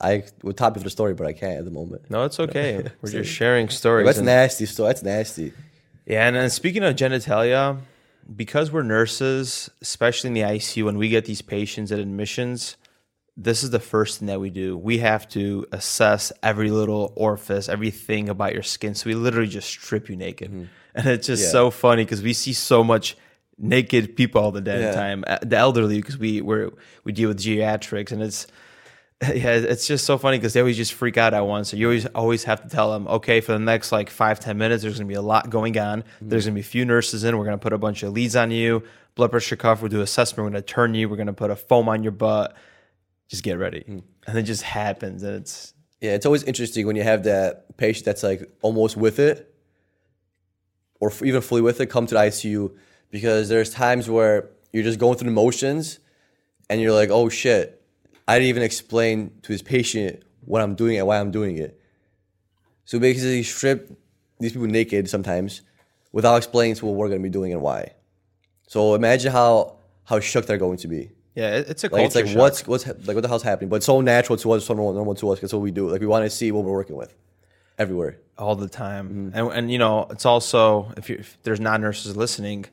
I 0.00 0.24
would 0.42 0.56
top 0.56 0.76
you 0.76 0.80
for 0.80 0.84
the 0.84 0.90
story, 0.90 1.14
but 1.14 1.26
I 1.26 1.32
can't 1.32 1.58
at 1.58 1.64
the 1.64 1.70
moment. 1.72 2.08
No, 2.10 2.24
it's 2.24 2.38
okay. 2.38 2.84
We're 3.02 3.10
just 3.10 3.30
sharing 3.30 3.68
stories. 3.68 4.06
That's 4.06 4.18
and- 4.18 4.26
nasty. 4.26 4.66
So 4.66 4.84
that's 4.84 5.02
nasty. 5.02 5.52
Yeah, 6.06 6.26
and 6.26 6.36
then 6.36 6.48
speaking 6.50 6.84
of 6.84 6.94
genitalia, 6.96 7.78
because 8.34 8.70
we're 8.72 8.82
nurses, 8.82 9.68
especially 9.82 10.28
in 10.28 10.34
the 10.34 10.40
ICU, 10.40 10.84
when 10.84 10.96
we 10.96 11.10
get 11.10 11.26
these 11.26 11.42
patients 11.42 11.92
at 11.92 11.98
admissions, 11.98 12.76
this 13.36 13.62
is 13.62 13.70
the 13.70 13.78
first 13.78 14.18
thing 14.18 14.26
that 14.28 14.40
we 14.40 14.48
do. 14.48 14.74
We 14.76 14.98
have 14.98 15.28
to 15.30 15.66
assess 15.70 16.32
every 16.42 16.70
little 16.70 17.12
orifice, 17.14 17.68
everything 17.68 18.30
about 18.30 18.54
your 18.54 18.62
skin. 18.62 18.94
So 18.94 19.08
we 19.10 19.14
literally 19.14 19.48
just 19.48 19.68
strip 19.68 20.08
you 20.08 20.16
naked. 20.16 20.50
Mm-hmm. 20.50 20.64
And 20.94 21.06
it's 21.08 21.26
just 21.26 21.44
Yeah. 21.44 21.50
so 21.50 21.70
funny 21.70 22.04
because 22.04 22.22
we 22.22 22.32
see 22.32 22.52
so 22.54 22.82
much 22.82 23.16
naked 23.58 24.16
people 24.16 24.40
all 24.40 24.52
the 24.52 24.60
damn 24.60 24.80
Yeah. 24.80 24.92
time. 24.92 25.24
Uh, 25.26 25.38
The 25.42 25.56
elderly, 25.56 25.96
because 26.00 26.16
we 26.18 26.40
we're, 26.40 26.70
we 27.04 27.12
deal 27.12 27.28
with 27.28 27.38
geriatrics, 27.38 28.12
and 28.12 28.22
it's 28.22 28.46
yeah, 29.22 29.54
it's 29.54 29.88
just 29.88 30.06
so 30.06 30.16
funny 30.16 30.38
because 30.38 30.52
they 30.52 30.60
always 30.60 30.76
just 30.76 30.92
freak 30.94 31.16
out 31.16 31.34
at 31.34 31.40
once. 31.44 31.70
So 31.70 31.76
you 31.76 31.86
always 31.86 32.06
always 32.06 32.44
have 32.44 32.62
to 32.62 32.68
tell 32.68 32.92
them, 32.92 33.08
okay, 33.08 33.40
for 33.40 33.50
the 33.52 33.58
next 33.58 33.90
like 33.90 34.10
five 34.10 34.38
ten 34.38 34.58
minutes, 34.58 34.82
there's 34.82 34.96
gonna 34.98 35.08
be 35.08 35.14
a 35.14 35.22
lot 35.22 35.50
going 35.50 35.76
on. 35.78 36.04
There's 36.20 36.44
gonna 36.44 36.54
be 36.54 36.60
a 36.60 36.64
few 36.64 36.84
nurses 36.84 37.24
in. 37.24 37.36
We're 37.36 37.44
gonna 37.44 37.58
put 37.58 37.72
a 37.72 37.78
bunch 37.78 38.04
of 38.04 38.12
leads 38.12 38.36
on 38.36 38.52
you, 38.52 38.84
blood 39.16 39.32
pressure 39.32 39.56
cuff. 39.56 39.82
We'll 39.82 39.88
do 39.90 40.02
assessment. 40.02 40.44
We're 40.44 40.50
gonna 40.50 40.62
turn 40.62 40.94
you. 40.94 41.08
We're 41.08 41.16
gonna 41.16 41.32
put 41.32 41.50
a 41.50 41.56
foam 41.56 41.88
on 41.88 42.04
your 42.04 42.12
butt. 42.12 42.54
Just 43.26 43.42
get 43.42 43.58
ready, 43.58 43.82
and 43.88 44.38
it 44.38 44.42
just 44.44 44.62
happens, 44.62 45.22
and 45.24 45.34
it's 45.34 45.74
Yeah, 46.00 46.12
it's 46.14 46.24
always 46.24 46.44
interesting 46.44 46.86
when 46.86 46.94
you 46.94 47.02
have 47.02 47.24
that 47.24 47.76
patient 47.76 48.04
that's 48.04 48.22
like 48.22 48.48
almost 48.62 48.96
with 48.96 49.18
it, 49.18 49.52
or 51.00 51.10
f- 51.10 51.22
even 51.24 51.40
fully 51.40 51.60
with 51.60 51.80
it, 51.80 51.86
come 51.86 52.06
to 52.06 52.14
the 52.14 52.20
ICU 52.20 52.70
because 53.10 53.48
there's 53.48 53.70
times 53.70 54.08
where 54.08 54.48
you're 54.72 54.82
just 54.84 54.98
going 54.98 55.16
through 55.18 55.26
the 55.30 55.34
motions, 55.34 55.98
and 56.70 56.80
you're 56.80 56.92
like, 56.92 57.10
oh 57.10 57.28
shit, 57.28 57.82
I 58.26 58.34
didn't 58.38 58.48
even 58.48 58.62
explain 58.62 59.30
to 59.42 59.52
this 59.52 59.62
patient 59.62 60.22
what 60.44 60.62
I'm 60.62 60.74
doing 60.74 60.98
and 60.98 61.06
why 61.06 61.18
I'm 61.20 61.30
doing 61.30 61.56
it. 61.58 61.80
So 62.84 62.98
basically, 62.98 63.42
strip 63.42 63.98
these 64.40 64.52
people 64.52 64.68
naked 64.68 65.08
sometimes 65.10 65.62
without 66.12 66.36
explaining 66.36 66.74
to 66.76 66.86
what 66.86 66.94
we're 66.96 67.08
gonna 67.08 67.20
be 67.20 67.28
doing 67.28 67.52
and 67.52 67.62
why. 67.62 67.92
So 68.66 68.94
imagine 68.94 69.32
how 69.32 69.76
how 70.04 70.20
shook 70.20 70.46
they're 70.46 70.58
going 70.58 70.78
to 70.78 70.88
be. 70.88 71.10
yeah, 71.34 71.56
it's 71.56 71.84
a 71.84 71.86
Like 71.86 71.92
culture 71.92 72.06
it's 72.06 72.14
like 72.16 72.26
shock. 72.26 72.36
what's 72.36 72.66
what's 72.66 72.86
like 72.86 73.14
what 73.14 73.22
the 73.22 73.28
hell's 73.28 73.42
happening? 73.42 73.68
But 73.70 73.76
it's 73.76 73.86
so 73.86 74.00
natural 74.00 74.36
to 74.38 74.52
us, 74.52 74.64
so 74.66 74.74
normal, 74.74 74.94
normal 74.94 75.14
to 75.16 75.30
us. 75.30 75.40
That's 75.40 75.52
what 75.52 75.62
we 75.62 75.70
do. 75.70 75.88
Like 75.90 76.00
we 76.00 76.06
want 76.06 76.24
to 76.24 76.30
see 76.30 76.50
what 76.52 76.64
we're 76.64 76.72
working 76.72 76.96
with 76.96 77.14
everywhere. 77.78 78.18
all 78.36 78.56
the 78.56 78.68
time. 78.68 79.08
Mm-hmm. 79.08 79.38
And 79.38 79.52
and 79.52 79.72
you 79.72 79.78
know, 79.78 80.06
it's 80.10 80.26
also 80.26 80.92
if, 80.96 81.08
you 81.10 81.16
if 81.16 81.38
there's 81.42 81.60
non 81.60 81.80
nurses 81.80 82.16
listening, 82.16 82.66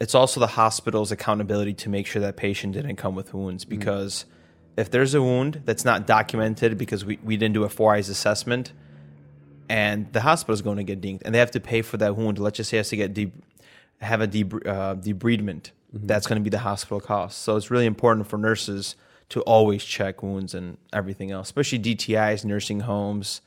it's 0.00 0.14
also 0.14 0.40
the 0.40 0.46
hospital's 0.48 1.10
accountability 1.10 1.74
to 1.74 1.88
make 1.88 2.06
sure 2.06 2.22
that 2.22 2.36
patient 2.36 2.74
didn't 2.74 2.96
come 2.96 3.14
with 3.14 3.34
wounds 3.34 3.64
Mm-hmm. 3.64 3.78
because 3.78 4.24
if 4.76 4.90
there's 4.90 5.12
a 5.14 5.20
wound 5.20 5.62
that's 5.64 5.84
not 5.84 6.06
documented 6.06 6.78
because 6.78 7.04
we, 7.04 7.18
we 7.24 7.36
didn't 7.36 7.54
do 7.54 7.64
a 7.64 7.68
four 7.68 7.94
eyes 7.94 8.08
assessment 8.08 8.72
and 9.68 10.12
the 10.12 10.20
hospital's 10.20 10.62
going 10.62 10.76
to 10.76 10.84
get 10.84 11.00
dinged 11.00 11.22
and 11.24 11.34
they 11.34 11.38
have 11.40 11.50
to 11.50 11.60
pay 11.60 11.82
for 11.82 11.96
that 11.96 12.16
wound. 12.16 12.38
Let's 12.38 12.56
just 12.58 12.70
say 12.70 12.76
it 12.76 12.80
has 12.80 12.88
to 12.90 12.96
get 12.96 13.12
de- 13.12 13.32
have 14.00 14.20
a 14.20 14.28
debr- 14.28 14.66
uh, 14.66 14.94
debridement. 14.94 15.72
Mm-hmm. 15.94 16.06
That's 16.06 16.26
going 16.26 16.38
to 16.40 16.44
be 16.44 16.50
the 16.50 16.60
hospital 16.60 17.00
cost. 17.00 17.38
So 17.42 17.56
it's 17.56 17.70
really 17.70 17.86
important 17.86 18.28
for 18.28 18.38
nurses 18.38 18.94
to 19.30 19.42
always 19.42 19.84
check 19.84 20.22
wounds 20.22 20.54
and 20.54 20.78
everything 20.92 21.32
else, 21.32 21.48
especially 21.48 21.80
DTIs, 21.80 22.44
nursing 22.44 22.80
homes. 22.80 23.40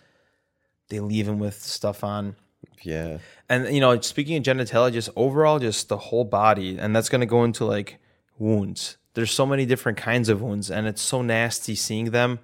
They 0.89 0.99
leave 0.99 1.25
them 1.25 1.39
with 1.39 1.61
stuff 1.61 2.03
on. 2.03 2.35
Yeah, 2.83 3.19
And 3.47 3.73
you 3.73 3.79
know, 3.79 3.99
speaking 4.01 4.37
of 4.37 4.43
genitalia, 4.43 4.91
just 4.91 5.09
overall, 5.15 5.59
just 5.59 5.89
the 5.89 5.97
whole 5.97 6.23
body, 6.23 6.77
and 6.77 6.95
that's 6.95 7.09
to 7.21 7.25
go 7.25 7.43
into 7.43 7.65
like 7.65 7.99
wounds. 8.39 8.97
There's 9.13 9.31
so 9.31 9.45
many 9.45 9.65
different 9.65 9.97
kinds 9.97 10.29
of 10.29 10.41
wounds, 10.41 10.71
and 10.71 10.87
it's 10.87 11.01
so 11.01 11.21
nasty 11.21 11.75
seeing 11.75 12.11
them. 12.11 12.39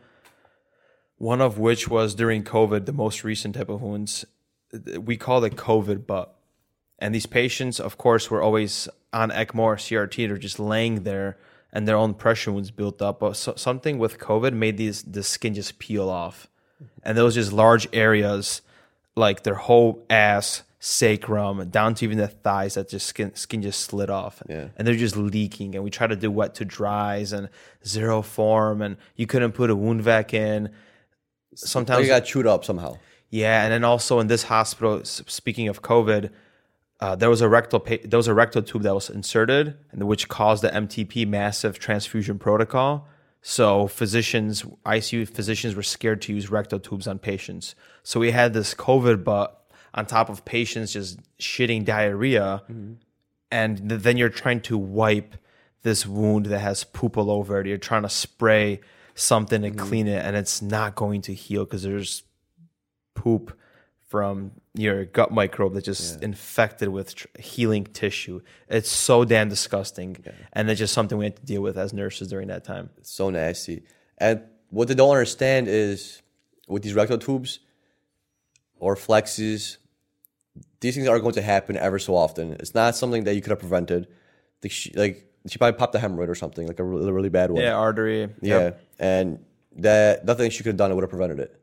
One 1.18 1.42
of 1.42 1.58
which 1.58 1.88
was 1.88 2.14
during 2.14 2.44
COVID, 2.44 2.86
the 2.86 2.94
most 2.94 3.24
recent 3.24 3.56
type 3.56 3.70
of 3.70 3.82
wounds. 3.82 4.26
We 5.00 5.18
call 5.18 5.44
it 5.44 5.56
COVID 5.56 6.06
butt. 6.06 6.36
And 7.00 7.14
these 7.14 7.26
patients, 7.26 7.80
of 7.80 7.98
course, 7.98 8.30
were 8.30 8.42
always 8.42 8.90
on 9.14 9.30
ECMO 9.32 9.60
or 9.60 9.76
CRT. 9.78 10.28
They're 10.28 10.38
just 10.38 10.60
laying 10.60 11.04
there, 11.04 11.38
and 11.72 11.88
their 11.88 11.96
own 11.96 12.14
pressure 12.14 12.52
wounds 12.52 12.72
built 12.72 13.02
up. 13.02 13.20
But 13.20 13.38
so, 13.38 13.54
something 13.56 13.98
with 13.98 14.20
COVID 14.20 14.54
made 14.54 14.78
these 14.78 15.04
the 15.04 15.24
skin 15.24 15.54
just 15.54 15.80
peel 15.80 16.10
off, 16.10 16.48
and 17.04 17.18
those 17.18 17.36
just 17.36 17.54
large 17.54 17.88
areas, 17.94 18.62
like 19.18 19.44
their 19.44 19.56
whole 19.56 20.06
ass, 20.10 20.64
sacrum, 20.80 21.68
down 21.70 21.96
to 21.96 22.06
even 22.06 22.18
the 22.20 22.28
thighs, 22.28 22.76
that 22.76 22.88
just 22.90 23.08
skin 23.08 23.34
skin 23.36 23.62
just 23.62 23.82
slid 23.82 24.10
off, 24.10 24.42
Yeah. 24.48 24.68
and 24.78 24.88
they're 24.88 24.96
just 24.96 25.18
leaking. 25.18 25.76
And 25.76 25.84
we 25.84 25.90
try 25.90 26.08
to 26.08 26.16
do 26.16 26.30
wet 26.32 26.54
to 26.56 26.66
dries 26.66 27.34
and 27.34 27.50
Xeroform, 27.84 28.84
and 28.86 28.98
you 29.16 29.26
couldn't 29.28 29.54
put 29.54 29.70
a 29.70 29.76
wound 29.76 30.04
vac 30.04 30.34
in. 30.34 30.70
Sometimes 31.56 32.04
you 32.04 32.08
got 32.08 32.26
chewed 32.26 32.46
up 32.48 32.64
somehow. 32.64 32.98
yeah, 33.30 33.64
and 33.64 33.72
then 33.74 33.84
also 33.84 34.20
in 34.20 34.28
this 34.28 34.44
hospital, 34.44 35.02
speaking 35.04 35.68
of 35.68 35.82
COVID, 35.82 36.30
uh, 37.00 37.16
there 37.16 37.30
was 37.30 37.42
a 37.42 37.50
rectal 37.50 37.80
pa- 37.80 37.98
there 38.06 38.18
was 38.18 38.28
a 38.28 38.34
rectal 38.34 38.62
tube 38.62 38.84
that 38.84 38.94
was 38.94 39.10
inserted, 39.10 39.76
and 39.92 40.04
which 40.08 40.28
caused 40.28 40.64
the 40.64 40.70
MTP 40.70 41.26
massive 41.28 41.80
transfusion 41.80 42.38
protocol. 42.40 43.08
So 43.50 43.88
physicians, 43.88 44.64
ICU 44.86 45.26
physicians, 45.30 45.74
were 45.74 45.82
scared 45.82 46.22
to 46.24 46.34
use 46.34 46.52
rectal 46.52 46.82
tubes 46.82 47.08
on 47.08 47.18
patients. 47.18 47.76
So 48.04 48.20
we 48.20 48.32
had 48.32 48.54
this 48.54 48.74
COVID 48.74 49.24
butt 49.24 49.72
on 49.94 50.06
top 50.06 50.28
of 50.28 50.44
patients 50.44 50.92
just 50.92 51.18
shitting 51.40 51.86
diarrhea, 51.86 52.64
and 53.50 53.90
th- 53.90 54.02
then 54.02 54.18
you're 54.18 54.28
trying 54.28 54.60
to 54.64 54.78
wipe 54.78 55.38
this 55.84 56.06
wound 56.06 56.48
that 56.48 56.60
has 56.60 56.84
poop 56.84 57.16
all 57.16 57.32
over 57.32 57.62
it. 57.62 57.68
You're 57.68 57.78
trying 57.78 58.02
to 58.02 58.10
spray 58.10 58.82
something 59.16 59.62
to 59.62 59.70
mm-hmm. 59.70 59.80
clean 59.80 60.08
it, 60.10 60.26
and 60.26 60.36
it's 60.36 60.62
not 60.62 60.96
going 60.96 61.22
to 61.22 61.34
heal 61.34 61.64
because 61.64 61.84
there's 61.84 62.24
poop 63.16 63.58
from 64.08 64.52
your 64.74 65.04
gut 65.06 65.32
microbe 65.32 65.74
that's 65.74 65.86
just 65.86 66.22
infected 66.24 66.90
with 66.90 67.14
tr- 67.16 67.28
healing 67.40 67.84
tissue. 67.86 68.40
It's 68.70 68.90
so 68.90 69.26
damn 69.26 69.50
disgusting, 69.50 70.24
and 70.54 70.70
it's 70.70 70.80
just 70.80 70.94
something 70.94 71.18
we 71.18 71.26
had 71.26 71.36
to 71.36 71.46
deal 71.46 71.62
with 71.62 71.78
as 71.78 71.94
nurses 71.94 72.28
during 72.30 72.48
that 72.48 72.64
time. 72.64 72.90
It's 72.98 73.12
so 73.12 73.30
nasty. 73.30 73.84
And 74.18 74.44
what 74.70 74.88
they 74.88 74.94
don't 74.96 75.10
understand 75.12 75.68
is 75.68 76.22
with 76.68 76.84
these 76.84 76.94
rectal 76.94 77.18
tubes 77.18 77.60
or 78.80 78.96
flexes, 78.96 79.78
these 80.80 80.96
things 80.96 81.08
are 81.08 81.20
going 81.20 81.34
to 81.34 81.42
happen 81.42 81.76
ever 81.78 82.00
so 82.00 82.16
often. 82.16 82.54
It's 82.54 82.74
not 82.76 82.96
something 82.96 83.24
that 83.26 83.36
you 83.36 83.42
could 83.42 83.50
have 83.52 83.60
prevented. 83.60 84.08
Like 84.64 84.72
she, 84.72 84.92
like 84.94 85.30
she 85.48 85.58
probably 85.58 85.78
popped 85.78 85.96
a 85.96 86.00
hemorrhoid 86.00 86.30
or 86.30 86.36
something, 86.36 86.66
like 86.68 86.80
a 86.80 86.84
really, 86.84 87.12
really 87.12 87.30
bad 87.30 87.52
one. 87.52 87.62
Yeah, 87.62 87.74
artery. 87.76 88.30
Yeah, 88.42 88.60
Yep. 88.60 88.82
and 89.00 89.40
that 89.78 90.26
nothing 90.26 90.50
she 90.50 90.60
could 90.64 90.70
have 90.72 90.78
done 90.78 90.94
would 90.96 91.04
have 91.04 91.10
prevented 91.10 91.40
it, 91.40 91.60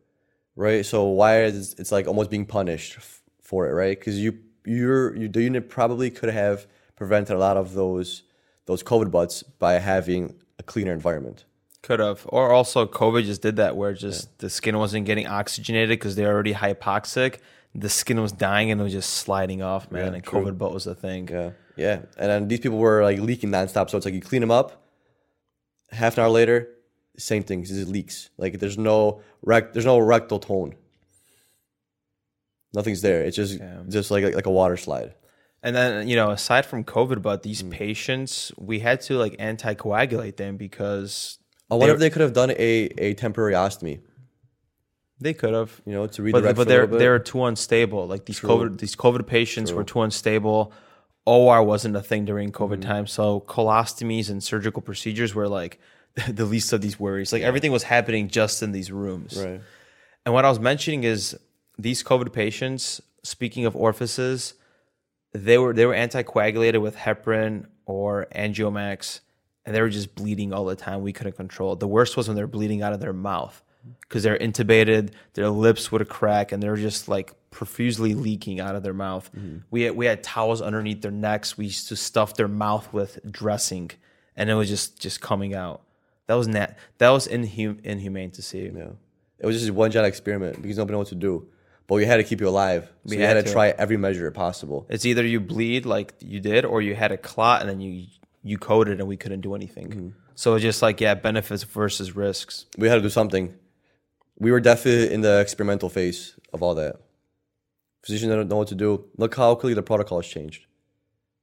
right? 0.57 0.85
So 0.85 1.05
why 1.05 1.43
is 1.43 1.75
it's 1.79 1.93
like 1.93 2.07
almost 2.07 2.31
being 2.31 2.47
punished 2.47 2.97
f- 2.97 3.23
for 3.43 3.69
it, 3.69 3.73
right? 3.73 3.99
Because 3.99 4.19
you 4.19 4.39
you're 4.65 5.15
you, 5.17 5.29
the 5.29 5.43
unit 5.43 5.69
probably 5.69 6.11
could 6.11 6.31
have 6.31 6.67
prevented 6.97 7.37
a 7.37 7.39
lot 7.39 7.57
of 7.57 7.75
those 7.75 8.23
those 8.67 8.83
COVID 8.83 9.11
butts 9.11 9.43
by 9.43 9.75
having 9.75 10.35
a 10.59 10.63
cleaner 10.63 10.93
environment. 10.93 11.45
Could 11.83 12.01
have, 12.01 12.23
or 12.31 12.51
also 12.51 12.87
COVID 12.87 13.25
just 13.25 13.43
did 13.43 13.57
that, 13.57 13.77
where 13.77 13.93
just 13.93 14.39
the 14.39 14.49
skin 14.49 14.79
wasn't 14.79 15.05
getting 15.05 15.27
oxygenated 15.27 15.91
because 15.91 16.17
they're 16.17 16.33
already 16.33 16.55
hypoxic. 16.55 17.41
The 17.75 17.91
skin 17.91 18.23
was 18.23 18.33
dying 18.33 18.71
and 18.71 18.81
it 18.81 18.85
was 18.85 18.93
just 18.93 19.11
sliding 19.11 19.61
off, 19.61 19.91
man. 19.91 20.07
Yeah, 20.07 20.15
and 20.15 20.25
true. 20.25 20.41
COVID 20.41 20.57
butt 20.57 20.73
was 20.73 20.85
the 20.85 20.95
thing. 20.95 21.29
Yeah, 21.29 21.51
yeah, 21.77 22.01
and 22.17 22.31
then 22.31 22.49
these 22.49 22.61
people 22.61 22.79
were 22.79 23.03
like 23.03 23.19
leaking 23.19 23.51
nonstop. 23.51 23.91
So 23.91 23.99
it's 23.99 24.07
like 24.07 24.15
you 24.15 24.23
clean 24.23 24.41
them 24.41 24.51
up, 24.51 24.83
half 25.91 26.17
an 26.17 26.25
hour 26.25 26.31
later, 26.31 26.71
same 27.17 27.43
thing. 27.43 27.61
It 27.63 27.67
just 27.67 27.89
leaks. 27.89 28.31
Like 28.39 28.59
there's 28.59 28.79
no 28.79 29.21
rec- 29.43 29.73
there's 29.73 29.87
no 29.87 29.99
rectal 29.99 30.39
tone. 30.39 30.75
Nothing's 32.73 33.03
there. 33.03 33.23
It's 33.23 33.37
just 33.37 33.61
just 33.89 34.11
like 34.11 34.35
like 34.35 34.47
a 34.47 34.51
water 34.51 34.77
slide. 34.77 35.15
And 35.63 35.75
then, 35.75 36.09
you 36.09 36.17
know, 36.17 36.31
aside 36.31 36.67
from 36.67 36.85
COVID, 36.85 37.23
but 37.23 37.43
these 37.43 37.63
Mm. 37.63 37.71
patients, 37.71 38.53
we 38.59 38.81
had 38.81 39.01
to 39.03 39.17
like 39.17 39.37
anticoagulate 39.39 40.37
them 40.37 40.57
because 40.59 41.39
I 41.71 41.77
wonder 41.77 41.95
if 41.95 42.01
they 42.01 42.11
could 42.11 42.21
have 42.21 42.35
done 42.35 42.51
a, 42.51 42.91
a 42.99 43.15
temporary 43.15 43.55
ostomy, 43.55 44.01
they 45.21 45.33
could 45.33 45.55
have. 45.55 45.81
you 45.87 45.93
know, 45.93 46.07
to 46.07 46.21
But, 46.21 46.25
redirect 46.43 46.57
but 46.57 46.63
a 46.63 46.65
they're 46.69 46.87
they're 46.87 47.19
too 47.19 47.45
unstable. 47.45 48.07
Like 48.07 48.27
these 48.27 48.41
COVID 48.41 48.79
these 48.79 48.97
COVID 48.97 49.27
patients 49.27 49.73
were 49.73 49.85
too 49.85 50.03
unstable. 50.03 50.73
OR 51.27 51.63
wasn't 51.63 51.97
a 51.97 52.03
thing 52.03 52.27
during 52.27 52.53
COVID 52.53 52.81
Mm-hmm. 52.81 52.91
time, 52.91 53.07
so 53.07 53.41
colostomies 53.41 54.29
and 54.29 54.43
surgical 54.43 54.83
procedures 54.83 55.35
were 55.35 55.49
like 55.49 55.81
the 56.29 56.45
least 56.45 56.73
of 56.73 56.81
these 56.81 56.99
worries. 56.99 57.33
Like 57.33 57.43
everything 57.43 57.73
was 57.73 57.85
happening 57.85 58.29
just 58.29 58.63
in 58.63 58.73
these 58.73 58.91
rooms. 58.91 59.37
right. 59.43 59.61
And 60.25 60.33
what 60.33 60.45
I 60.45 60.49
was 60.49 60.61
mentioning 60.61 61.05
is 61.05 61.37
these 61.79 62.03
COVID 62.03 62.33
patients, 62.33 63.01
speaking 63.23 63.67
of 63.67 63.77
orifices, 63.77 64.55
they 65.33 65.59
were 65.59 65.73
they 65.73 65.85
were 65.85 65.95
anticoagulated 65.95 66.81
with 66.81 66.97
heparin 66.97 67.67
or 67.85 68.27
angiomax, 68.35 69.21
and 69.67 69.75
they 69.75 69.81
were 69.81 69.91
just 69.91 70.15
bleeding 70.15 70.53
all 70.53 70.65
the 70.65 70.77
time. 70.77 71.03
We 71.03 71.13
couldn't 71.13 71.37
control. 71.37 71.75
it. 71.75 71.81
The 71.81 71.89
worst 71.89 72.17
was 72.17 72.29
when 72.29 72.37
they're 72.37 72.47
bleeding 72.47 72.83
out 72.83 72.93
of 72.93 73.01
their 73.01 73.13
mouth 73.13 73.61
because 74.01 74.23
they're 74.23 74.39
intubated, 74.39 75.11
their 75.35 75.51
lips 75.51 75.93
would 75.93 76.09
crack, 76.09 76.53
and 76.53 76.63
they're 76.63 76.77
just 76.77 77.09
like 77.09 77.33
profusely 77.51 78.15
leaking 78.15 78.61
out 78.61 78.77
of 78.77 78.83
their 78.83 78.95
mouth. 78.95 79.31
Mm-hmm. 79.37 79.59
We 79.71 79.83
had, 79.83 79.97
we 79.97 80.07
had 80.07 80.23
towels 80.23 80.63
underneath 80.63 81.03
their 81.03 81.11
necks. 81.11 81.59
We 81.59 81.67
used 81.67 81.89
to 81.89 81.97
stuff 81.97 82.35
their 82.35 82.49
mouth 82.49 82.93
with 82.93 83.19
dressing, 83.31 83.91
and 84.37 84.49
it 84.49 84.55
was 84.55 84.69
just 84.69 85.01
just 85.01 85.21
coming 85.21 85.55
out. 85.55 85.83
That 86.27 86.35
was 86.35 86.49
nat- 86.49 86.77
that 86.99 87.11
was 87.11 87.29
inhum- 87.29 87.85
inhumane 87.85 88.31
to 88.33 88.43
see. 88.43 88.71
Yeah. 88.75 88.91
It 89.39 89.47
was 89.47 89.59
just 89.61 89.71
one 89.73 89.91
giant 89.91 90.07
experiment 90.09 90.61
because 90.63 90.79
nobody 90.79 90.95
knew 90.95 90.99
what 90.99 91.09
to 91.09 91.15
do. 91.15 91.49
But 91.87 91.97
we 91.97 92.07
had 92.07 92.17
to 92.17 92.25
keep 92.25 92.41
you 92.41 92.49
alive. 92.49 92.85
So 92.85 93.11
we, 93.11 93.17
We 93.17 93.23
had, 93.23 93.37
had 93.37 93.45
to 93.45 93.49
to. 93.51 93.53
try 93.53 93.69
every 93.69 93.99
measure 93.99 94.31
possible. 94.31 94.87
It's 94.89 95.05
either 95.05 95.25
you 95.27 95.39
bleed 95.39 95.85
like 95.85 96.15
you 96.21 96.41
did, 96.41 96.65
or 96.65 96.81
you 96.81 96.95
had 96.95 97.13
a 97.13 97.19
clot 97.19 97.61
and 97.61 97.69
then 97.69 97.81
you 97.81 98.07
you 98.43 98.57
coded 98.59 99.01
and 99.01 99.09
we 99.09 99.17
couldn't 99.19 99.43
do 99.43 99.55
anything. 99.55 99.89
Mm-hmm. 99.89 100.09
So 100.35 100.55
it's 100.55 100.63
just 100.63 100.81
like 100.83 101.01
yeah, 101.01 101.15
benefits 101.15 101.63
versus 101.65 102.17
risks. 102.17 102.67
We 102.79 102.89
had 102.89 102.95
to 102.97 103.03
do 103.03 103.11
something. 103.11 103.55
We 104.39 104.51
were 104.51 104.61
definitely 104.61 105.13
in 105.15 105.21
the 105.21 105.41
experimental 105.41 105.89
phase 105.91 106.35
of 106.53 106.63
all 106.63 106.75
that. 106.77 106.97
Physicians 108.05 108.33
don't 108.33 108.49
know 108.49 108.57
what 108.57 108.69
to 108.69 108.75
do. 108.75 109.05
Look 109.17 109.35
how 109.35 109.55
quickly 109.55 109.75
the 109.75 109.83
protocol 109.83 110.21
has 110.21 110.27
changed. 110.27 110.67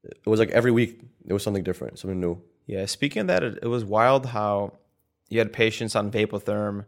It 0.03 0.25
was 0.27 0.39
like 0.39 0.49
every 0.49 0.71
week 0.71 0.99
there 1.23 1.33
was 1.35 1.43
something 1.43 1.63
different, 1.63 1.99
something 1.99 2.19
new. 2.19 2.41
Yeah, 2.71 2.85
speaking 2.85 3.23
of 3.23 3.27
that, 3.27 3.43
it, 3.43 3.59
it 3.63 3.67
was 3.67 3.83
wild 3.83 4.27
how 4.27 4.77
you 5.27 5.39
had 5.39 5.51
patients 5.51 5.93
on 5.93 6.09
Vapotherm, 6.09 6.85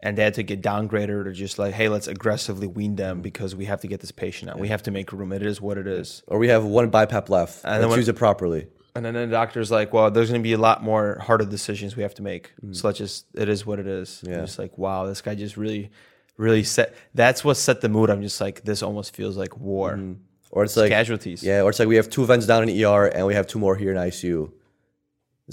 and 0.00 0.16
they 0.16 0.22
had 0.22 0.32
to 0.34 0.42
get 0.42 0.62
downgraded 0.62 1.26
or 1.26 1.32
just 1.32 1.58
like, 1.58 1.74
hey, 1.74 1.90
let's 1.90 2.08
aggressively 2.08 2.66
wean 2.66 2.96
them 2.96 3.20
because 3.20 3.54
we 3.54 3.66
have 3.66 3.82
to 3.82 3.86
get 3.86 4.00
this 4.00 4.10
patient 4.10 4.50
out. 4.50 4.58
We 4.58 4.68
have 4.68 4.82
to 4.84 4.90
make 4.90 5.12
room. 5.12 5.34
It 5.34 5.42
is 5.42 5.60
what 5.60 5.76
it 5.76 5.86
is. 5.86 6.22
Or 6.28 6.38
we 6.38 6.48
have 6.48 6.64
one 6.64 6.90
BiPAP 6.90 7.28
left. 7.28 7.62
And, 7.62 7.82
then 7.82 7.90
Let's 7.90 7.98
use 7.98 8.08
it 8.08 8.16
properly. 8.16 8.68
And 8.96 9.04
then 9.04 9.12
the 9.12 9.26
doctor's 9.26 9.70
like, 9.70 9.92
well, 9.92 10.10
there's 10.10 10.30
going 10.30 10.40
to 10.40 10.42
be 10.42 10.54
a 10.54 10.58
lot 10.58 10.82
more 10.82 11.18
harder 11.20 11.44
decisions 11.44 11.94
we 11.94 12.02
have 12.02 12.14
to 12.14 12.22
make. 12.22 12.52
So 12.70 12.88
let's 12.88 12.98
just, 12.98 13.26
it 13.34 13.50
is 13.50 13.66
what 13.66 13.78
it 13.80 13.86
is. 13.86 14.24
Yeah. 14.26 14.40
Just 14.40 14.58
like, 14.58 14.78
wow, 14.78 15.04
this 15.04 15.20
guy 15.20 15.34
just 15.34 15.58
really, 15.58 15.90
really 16.38 16.64
set. 16.64 16.94
That's 17.14 17.44
what 17.44 17.58
set 17.58 17.82
the 17.82 17.90
mood. 17.90 18.08
I'm 18.08 18.22
just 18.22 18.40
like, 18.40 18.64
this 18.64 18.82
almost 18.82 19.14
feels 19.14 19.36
like 19.36 19.58
war. 19.58 20.16
Or 20.50 20.64
it's 20.64 20.76
like 20.76 20.90
Casualties. 20.90 21.42
Yeah, 21.42 21.60
or 21.62 21.70
it's 21.70 21.78
like 21.78 21.88
we 21.88 21.96
have 21.96 22.08
two 22.08 22.24
vents 22.24 22.46
down 22.46 22.66
in 22.66 22.84
ER 22.84 23.06
and 23.06 23.26
we 23.26 23.34
have 23.34 23.46
two 23.46 23.58
more 23.58 23.76
here 23.76 23.92
in 23.92 23.98
ICU. 23.98 24.50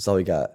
That's 0.00 0.08
all 0.08 0.14
we 0.14 0.24
got. 0.24 0.52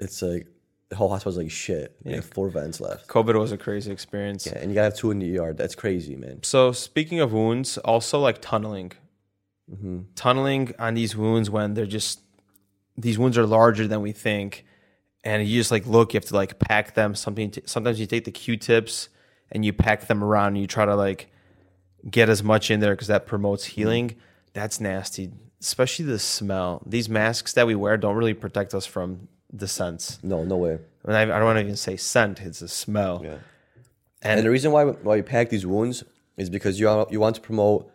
It's 0.00 0.20
like 0.22 0.48
the 0.88 0.96
whole 0.96 1.08
hospital's 1.08 1.36
like 1.36 1.52
shit. 1.52 1.94
We 2.02 2.14
have 2.14 2.24
four 2.24 2.48
vents 2.48 2.80
left. 2.80 3.06
COVID 3.06 3.38
was 3.38 3.52
a 3.52 3.56
crazy 3.56 3.92
experience. 3.92 4.44
Yeah, 4.44 4.58
and 4.58 4.72
you 4.72 4.74
gotta 4.74 4.86
have 4.86 4.96
two 4.96 5.12
in 5.12 5.20
the 5.20 5.38
ER. 5.38 5.52
That's 5.52 5.76
crazy, 5.76 6.16
man. 6.16 6.42
So 6.42 6.72
speaking 6.72 7.20
of 7.20 7.32
wounds, 7.32 7.78
also 7.78 8.18
like 8.18 8.42
tunneling, 8.42 8.90
tunneling 10.16 10.74
on 10.80 10.94
these 10.94 11.14
wounds 11.14 11.48
when 11.48 11.74
they're 11.74 11.86
just 11.86 12.22
these 12.96 13.20
wounds 13.20 13.38
are 13.38 13.46
larger 13.46 13.86
than 13.86 14.02
we 14.02 14.10
think, 14.10 14.64
and 15.22 15.46
you 15.46 15.60
just 15.60 15.70
like 15.70 15.86
look, 15.86 16.12
you 16.12 16.18
have 16.18 16.24
to 16.24 16.34
like 16.34 16.58
pack 16.58 16.94
them. 16.94 17.14
Something 17.14 17.54
sometimes 17.66 18.00
you 18.00 18.06
take 18.06 18.24
the 18.24 18.32
Q-tips 18.32 19.10
and 19.52 19.64
you 19.64 19.72
pack 19.72 20.08
them 20.08 20.24
around, 20.24 20.48
and 20.48 20.58
you 20.58 20.66
try 20.66 20.84
to 20.84 20.96
like 20.96 21.30
get 22.10 22.28
as 22.28 22.42
much 22.42 22.72
in 22.72 22.80
there 22.80 22.94
because 22.94 23.06
that 23.06 23.26
promotes 23.26 23.64
healing. 23.64 24.16
That's 24.54 24.80
nasty, 24.80 25.30
especially 25.60 26.04
the 26.06 26.18
smell. 26.18 26.82
These 26.86 27.08
masks 27.08 27.52
that 27.54 27.66
we 27.66 27.74
wear 27.74 27.96
don't 27.96 28.16
really 28.16 28.34
protect 28.34 28.74
us 28.74 28.86
from 28.86 29.28
the 29.52 29.68
scents. 29.68 30.18
No, 30.22 30.44
no 30.44 30.56
way. 30.56 30.78
And 31.04 31.16
I, 31.16 31.22
I 31.22 31.26
don't 31.26 31.44
want 31.44 31.56
to 31.56 31.62
even 31.62 31.76
say 31.76 31.96
scent; 31.96 32.40
it's 32.40 32.62
a 32.62 32.68
smell. 32.68 33.20
Yeah. 33.22 33.38
And, 34.22 34.38
And 34.38 34.46
the 34.46 34.50
reason 34.50 34.72
why 34.72 34.84
why 34.84 35.16
you 35.16 35.22
pack 35.22 35.50
these 35.50 35.66
wounds 35.66 36.04
is 36.36 36.50
because 36.50 36.78
you 36.80 36.86
want, 36.86 37.12
you 37.12 37.20
want 37.20 37.36
to 37.36 37.40
promote 37.40 37.90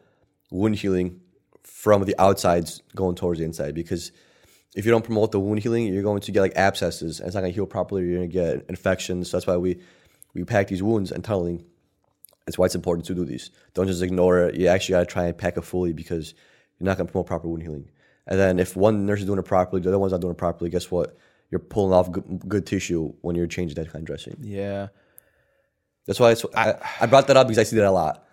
wound 0.49 0.75
healing 0.75 1.19
from 1.63 2.03
the 2.05 2.15
outsides 2.19 2.81
going 2.95 3.15
towards 3.15 3.39
the 3.39 3.45
inside. 3.45 3.75
Because 3.75 4.11
if 4.75 4.85
you 4.85 4.91
don't 4.91 5.03
promote 5.03 5.31
the 5.31 5.39
wound 5.39 5.59
healing, 5.59 5.85
you're 5.87 6.03
going 6.03 6.21
to 6.21 6.31
get 6.31 6.41
like 6.41 6.55
abscesses, 6.55 7.19
and 7.19 7.27
it's 7.27 7.35
not 7.35 7.41
going 7.41 7.51
to 7.51 7.55
heal 7.55 7.65
properly. 7.65 8.03
You're 8.03 8.19
going 8.19 8.29
to 8.29 8.33
get 8.33 8.65
infections. 8.69 9.29
So 9.29 9.37
that's 9.37 9.47
why 9.47 9.57
we 9.57 9.79
we 10.33 10.43
pack 10.43 10.67
these 10.67 10.81
wounds 10.81 11.11
and 11.11 11.23
tunneling. 11.23 11.65
That's 12.45 12.57
why 12.57 12.65
it's 12.65 12.75
important 12.75 13.05
to 13.07 13.13
do 13.13 13.25
these. 13.25 13.51
Don't 13.73 13.87
just 13.87 14.01
ignore 14.01 14.39
it. 14.39 14.55
You 14.55 14.67
actually 14.67 14.93
got 14.93 14.99
to 15.01 15.05
try 15.05 15.25
and 15.25 15.37
pack 15.37 15.57
it 15.57 15.61
fully 15.61 15.93
because 15.93 16.33
you're 16.81 16.87
not 16.87 16.97
going 16.97 17.05
to 17.07 17.11
promote 17.11 17.27
proper 17.27 17.47
wound 17.47 17.61
healing. 17.61 17.89
And 18.25 18.39
then 18.39 18.59
if 18.59 18.75
one 18.75 19.05
nurse 19.05 19.19
is 19.19 19.25
doing 19.25 19.39
it 19.39 19.45
properly, 19.45 19.81
the 19.81 19.89
other 19.89 19.99
one's 19.99 20.11
not 20.11 20.21
doing 20.21 20.31
it 20.31 20.37
properly, 20.37 20.69
guess 20.71 20.89
what? 20.89 21.15
You're 21.51 21.59
pulling 21.59 21.93
off 21.93 22.11
good, 22.11 22.41
good 22.47 22.65
tissue 22.65 23.13
when 23.21 23.35
you're 23.35 23.47
changing 23.47 23.75
that 23.75 23.91
kind 23.91 24.01
of 24.01 24.05
dressing. 24.05 24.37
yeah. 24.41 24.87
That's 26.07 26.19
why 26.19 26.35
I, 26.55 26.73
I 26.99 27.05
brought 27.05 27.27
that 27.27 27.37
up 27.37 27.47
because 27.47 27.59
I 27.59 27.63
see 27.63 27.75
that 27.75 27.85
a 27.85 27.91
lot. 27.91 28.25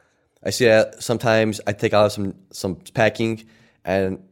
I 0.42 0.48
see 0.50 0.64
that 0.64 1.02
sometimes 1.02 1.60
I 1.66 1.72
take 1.74 1.92
out 1.92 2.12
some 2.12 2.34
some 2.50 2.76
packing 2.76 3.44
and 3.84 4.24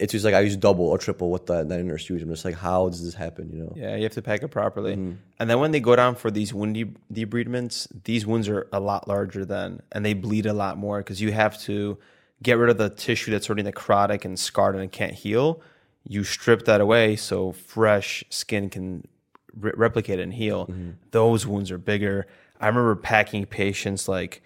it's 0.00 0.10
just 0.12 0.24
like 0.24 0.34
I 0.34 0.40
use 0.40 0.56
double 0.56 0.86
or 0.86 0.98
triple 0.98 1.30
what 1.30 1.46
the 1.46 1.62
that 1.62 1.84
nurse 1.84 2.10
used. 2.10 2.24
I'm 2.24 2.30
just 2.30 2.44
like, 2.44 2.56
how 2.56 2.88
does 2.88 3.04
this 3.04 3.14
happen? 3.14 3.50
You 3.52 3.62
know? 3.62 3.72
Yeah, 3.76 3.94
you 3.94 4.02
have 4.02 4.12
to 4.14 4.22
pack 4.22 4.42
it 4.42 4.48
properly. 4.48 4.96
Mm-hmm. 4.96 5.12
And 5.38 5.48
then 5.50 5.60
when 5.60 5.70
they 5.70 5.80
go 5.80 5.94
down 5.94 6.16
for 6.16 6.30
these 6.32 6.52
wound 6.52 6.74
de- 6.74 7.26
debridements, 7.26 7.86
these 8.04 8.26
wounds 8.26 8.48
are 8.48 8.66
a 8.72 8.80
lot 8.80 9.06
larger 9.06 9.44
than, 9.44 9.82
and 9.92 10.04
they 10.04 10.14
bleed 10.14 10.46
a 10.46 10.52
lot 10.52 10.78
more 10.78 10.98
because 10.98 11.20
you 11.20 11.30
have 11.32 11.60
to 11.62 11.98
get 12.42 12.58
rid 12.58 12.70
of 12.70 12.78
the 12.78 12.90
tissue 12.90 13.30
that's 13.30 13.48
already 13.48 13.62
necrotic 13.70 14.24
and 14.24 14.38
scarred 14.38 14.76
and 14.76 14.90
can't 14.90 15.14
heal. 15.14 15.60
You 16.04 16.24
strip 16.24 16.64
that 16.64 16.80
away 16.80 17.16
so 17.16 17.52
fresh 17.52 18.24
skin 18.30 18.70
can 18.70 19.06
re- 19.54 19.72
replicate 19.76 20.18
and 20.18 20.32
heal. 20.32 20.66
Mm-hmm. 20.66 20.90
Those 21.10 21.46
wounds 21.46 21.70
are 21.70 21.78
bigger. 21.78 22.26
I 22.60 22.68
remember 22.68 22.96
packing 22.96 23.46
patients 23.46 24.08
like 24.08 24.42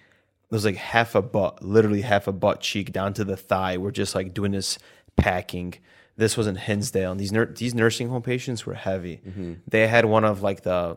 it 0.51 0.55
was 0.55 0.65
like 0.65 0.77
half 0.77 1.15
a 1.15 1.23
butt, 1.23 1.65
literally 1.65 2.03
half 2.03 2.27
a 2.27 2.33
butt 2.33 2.61
cheek 2.61 2.93
down 2.93 3.15
to 3.15 3.25
the 3.25 3.37
thigh. 3.37 3.77
We're 3.77 3.91
just 3.91 4.15
like 4.15 4.35
doing 4.35 4.53
this 4.53 4.79
packing. 5.17 5.75
This 6.17 6.37
was 6.37 6.47
in 6.47 6.55
Hinsdale, 6.55 7.11
and 7.11 7.19
these 7.19 7.33
nur- 7.33 7.47
these 7.47 7.75
nursing 7.75 8.09
home 8.09 8.23
patients 8.23 8.65
were 8.65 8.75
heavy. 8.75 9.21
They 9.67 9.89
had 9.89 10.05
one 10.05 10.25
of 10.25 10.43
like 10.43 10.63
the 10.63 10.97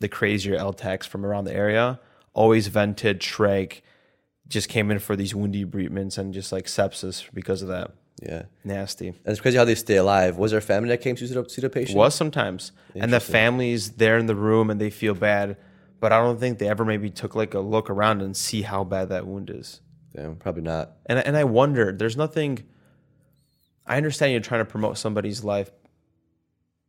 the 0.00 0.08
crazier 0.08 0.56
LTACs 0.56 1.06
from 1.06 1.26
around 1.26 1.44
the 1.44 1.54
area. 1.54 2.00
Always 2.32 2.68
vented, 2.68 3.20
trach, 3.20 3.80
just 4.48 4.68
came 4.68 4.90
in 4.90 4.98
for 4.98 5.16
these 5.16 5.34
wound 5.34 5.54
debridements 5.54 6.18
and 6.18 6.32
just 6.32 6.52
like 6.52 6.66
sepsis 6.66 7.28
because 7.34 7.62
of 7.62 7.68
that. 7.68 7.92
Yeah. 8.22 8.44
Nasty. 8.64 9.08
And 9.08 9.16
it's 9.26 9.40
crazy 9.40 9.56
how 9.56 9.64
they 9.64 9.74
stay 9.74 9.96
alive. 9.96 10.38
Was 10.38 10.50
there 10.50 10.58
a 10.58 10.62
family 10.62 10.88
that 10.88 11.00
came 11.00 11.14
to 11.16 11.26
see 11.26 11.60
the, 11.60 11.70
patient? 11.70 11.96
Was 11.96 12.14
sometimes, 12.14 12.72
and 12.94 13.12
the 13.12 13.20
family's 13.20 13.92
there 13.92 14.18
in 14.18 14.26
the 14.26 14.34
room 14.34 14.70
and 14.70 14.80
they 14.80 14.90
feel 14.90 15.14
bad, 15.14 15.56
but 16.00 16.12
I 16.12 16.20
don't 16.20 16.40
think 16.40 16.58
they 16.58 16.68
ever 16.68 16.84
maybe 16.84 17.10
took 17.10 17.34
like 17.34 17.54
a 17.54 17.60
look 17.60 17.90
around 17.90 18.22
and 18.22 18.36
see 18.36 18.62
how 18.62 18.84
bad 18.84 19.10
that 19.10 19.26
wound 19.26 19.50
is. 19.50 19.80
Yeah, 20.14 20.30
probably 20.38 20.62
not. 20.62 20.92
And 21.06 21.18
and 21.18 21.36
I 21.36 21.44
wonder, 21.44 21.92
there's 21.92 22.16
nothing. 22.16 22.64
I 23.86 23.96
understand 23.96 24.32
you're 24.32 24.40
trying 24.40 24.62
to 24.62 24.70
promote 24.70 24.98
somebody's 24.98 25.44
life 25.44 25.70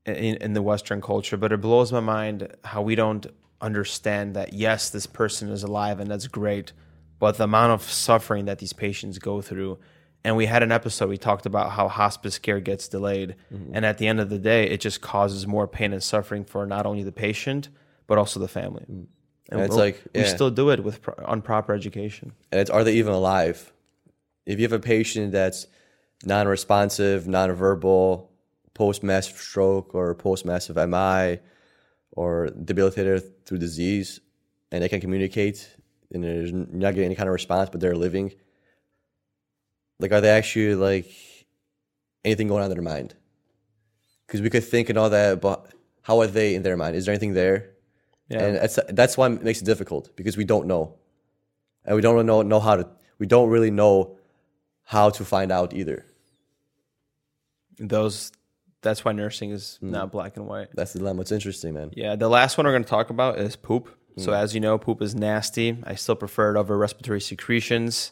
in, 0.05 0.35
in 0.37 0.53
the 0.53 0.61
Western 0.61 1.01
culture, 1.01 1.37
but 1.37 1.51
it 1.51 1.61
blows 1.61 1.91
my 1.91 1.99
mind 1.99 2.47
how 2.63 2.81
we 2.81 2.95
don't 2.95 3.27
understand 3.61 4.35
that. 4.35 4.53
Yes, 4.53 4.89
this 4.89 5.05
person 5.05 5.49
is 5.49 5.63
alive, 5.63 5.99
and 5.99 6.09
that's 6.09 6.27
great, 6.27 6.73
but 7.19 7.37
the 7.37 7.43
amount 7.43 7.73
of 7.73 7.83
suffering 7.83 8.45
that 8.45 8.59
these 8.59 8.73
patients 8.73 9.19
go 9.19 9.41
through. 9.41 9.77
And 10.23 10.35
we 10.35 10.47
had 10.47 10.63
an 10.63 10.71
episode 10.71 11.07
we 11.07 11.17
talked 11.17 11.45
about 11.45 11.71
how 11.71 11.87
hospice 11.87 12.39
care 12.39 12.59
gets 12.59 12.89
delayed, 12.89 13.35
mm-hmm. 13.53 13.73
and 13.73 13.85
at 13.85 13.99
the 13.99 14.07
end 14.07 14.19
of 14.19 14.29
the 14.29 14.39
day, 14.39 14.69
it 14.69 14.81
just 14.81 14.99
causes 14.99 15.47
more 15.47 15.65
pain 15.65 15.93
and 15.93 16.03
suffering 16.03 16.43
for 16.43 16.65
not 16.65 16.85
only 16.85 17.03
the 17.03 17.11
patient 17.11 17.69
but 18.09 18.17
also 18.17 18.39
the 18.39 18.47
family. 18.47 18.83
Mm. 18.83 18.89
And, 18.89 19.07
And 19.51 19.61
it's 19.61 19.69
we'll- 19.69 19.85
like, 19.85 20.01
we 20.13 20.23
still 20.25 20.49
do 20.49 20.71
it 20.71 20.83
with 20.83 21.01
pro- 21.01 21.13
improper 21.31 21.73
education. 21.73 22.33
And 22.51 22.59
it's 22.59 22.69
are 22.69 22.83
they 22.83 22.93
even 22.93 23.13
alive? 23.13 23.71
If 24.45 24.59
you 24.59 24.63
have 24.63 24.73
a 24.73 24.79
patient 24.79 25.31
that's 25.31 25.67
non-responsive, 26.25 27.27
non-verbal, 27.27 28.29
post-massive 28.73 29.37
stroke 29.37 29.93
or 29.93 30.15
post-massive 30.15 30.75
MI, 30.75 31.39
or 32.11 32.47
debilitated 32.47 33.45
through 33.45 33.59
disease, 33.59 34.19
and 34.71 34.83
they 34.83 34.89
can 34.89 35.01
communicate, 35.01 35.69
and 36.11 36.23
there's 36.23 36.51
not 36.53 36.93
getting 36.93 37.05
any 37.05 37.15
kind 37.15 37.29
of 37.29 37.33
response, 37.33 37.69
but 37.71 37.79
they're 37.81 37.95
living. 37.95 38.31
Like, 39.99 40.11
are 40.11 40.21
they 40.21 40.29
actually 40.29 40.75
like 40.75 41.11
anything 42.23 42.47
going 42.47 42.63
on 42.63 42.71
in 42.71 42.75
their 42.77 42.83
mind? 42.83 43.15
Because 44.25 44.41
we 44.41 44.49
could 44.49 44.63
think 44.63 44.89
and 44.89 44.97
all 44.97 45.09
that, 45.09 45.41
but 45.41 45.73
how 46.03 46.19
are 46.21 46.27
they 46.27 46.55
in 46.55 46.63
their 46.63 46.77
mind? 46.77 46.95
Is 46.95 47.05
there 47.05 47.13
anything 47.13 47.33
there? 47.33 47.71
Yeah. 48.29 48.43
And 48.43 48.55
that's 48.57 48.79
that's 48.89 49.17
why 49.17 49.27
it 49.27 49.43
makes 49.43 49.61
it 49.61 49.65
difficult 49.65 50.15
because 50.15 50.37
we 50.37 50.45
don't 50.45 50.67
know, 50.67 50.95
and 51.83 51.95
we 51.95 52.01
don't 52.01 52.13
really 52.13 52.27
know 52.27 52.41
know 52.43 52.59
how 52.59 52.75
to. 52.75 52.87
We 53.17 53.25
don't 53.27 53.49
really 53.49 53.71
know 53.71 54.17
how 54.83 55.09
to 55.09 55.25
find 55.25 55.51
out 55.51 55.73
either. 55.73 56.05
those 57.79 58.31
that's 58.81 59.03
why 59.03 59.11
nursing 59.11 59.51
is 59.51 59.77
Mm. 59.81 59.89
not 59.89 60.11
black 60.11 60.37
and 60.37 60.45
white 60.47 60.67
That's 60.73 60.93
the 60.93 60.99
dilemma. 60.99 61.21
It's 61.21 61.31
interesting, 61.31 61.73
man. 61.73 61.91
yeah 61.95 62.15
the 62.15 62.29
last 62.29 62.57
one 62.57 62.65
we're 62.65 62.71
going 62.73 62.83
to 62.83 62.89
talk 62.89 63.09
about 63.09 63.39
is 63.39 63.55
poop 63.55 63.89
so 64.17 64.33
as 64.33 64.53
you 64.53 64.59
know 64.59 64.77
poop 64.77 65.01
is 65.01 65.15
nasty. 65.15 65.77
I 65.83 65.95
still 65.95 66.15
prefer 66.15 66.55
it 66.55 66.59
over 66.59 66.77
respiratory 66.77 67.21
secretions. 67.21 68.11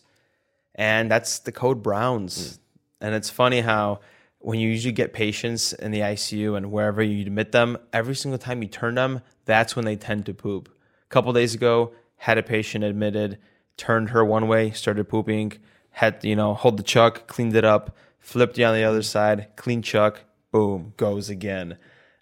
And 0.76 1.10
that's 1.10 1.40
the 1.40 1.52
code 1.52 1.82
browns. 1.82 2.38
Mm. 2.38 2.60
And 3.02 3.16
it's 3.16 3.30
funny 3.30 3.62
how 3.62 4.00
when 4.40 4.60
you 4.60 4.70
usually 4.70 4.92
get 4.92 5.14
patients 5.14 5.74
in 5.74 5.92
the 5.92 6.00
icu 6.00 6.56
and 6.56 6.72
wherever 6.72 7.02
you 7.02 7.22
admit 7.22 7.52
them 7.52 7.78
every 7.92 8.16
single 8.16 8.38
time 8.38 8.62
you 8.62 8.68
turn 8.68 8.96
them 8.96 9.22
that's 9.46 9.76
when 9.76 9.86
they 9.86 9.96
tend 9.96 10.26
to 10.28 10.34
poop. 10.34 10.70
A 10.70 11.10
couple 11.10 11.34
days 11.34 11.56
ago 11.56 11.92
had 12.18 12.38
a 12.38 12.44
patient 12.44 12.84
admitted 12.84 13.38
turned 13.78 14.10
her 14.10 14.24
one 14.24 14.48
way 14.48 14.72
started 14.72 15.08
pooping 15.08 15.54
had 15.92 16.24
you 16.24 16.36
know 16.36 16.54
hold 16.54 16.78
the 16.78 16.84
chuck 16.84 17.28
cleaned 17.28 17.56
it 17.56 17.66
up 17.66 17.96
flipped 18.20 18.58
you 18.58 18.66
on 18.66 18.76
the 18.76 18.84
other 18.84 19.04
side 19.04 19.48
clean 19.56 19.82
chuck 19.82 20.22
boom 20.52 20.94
goes 20.98 21.30
again 21.30 21.78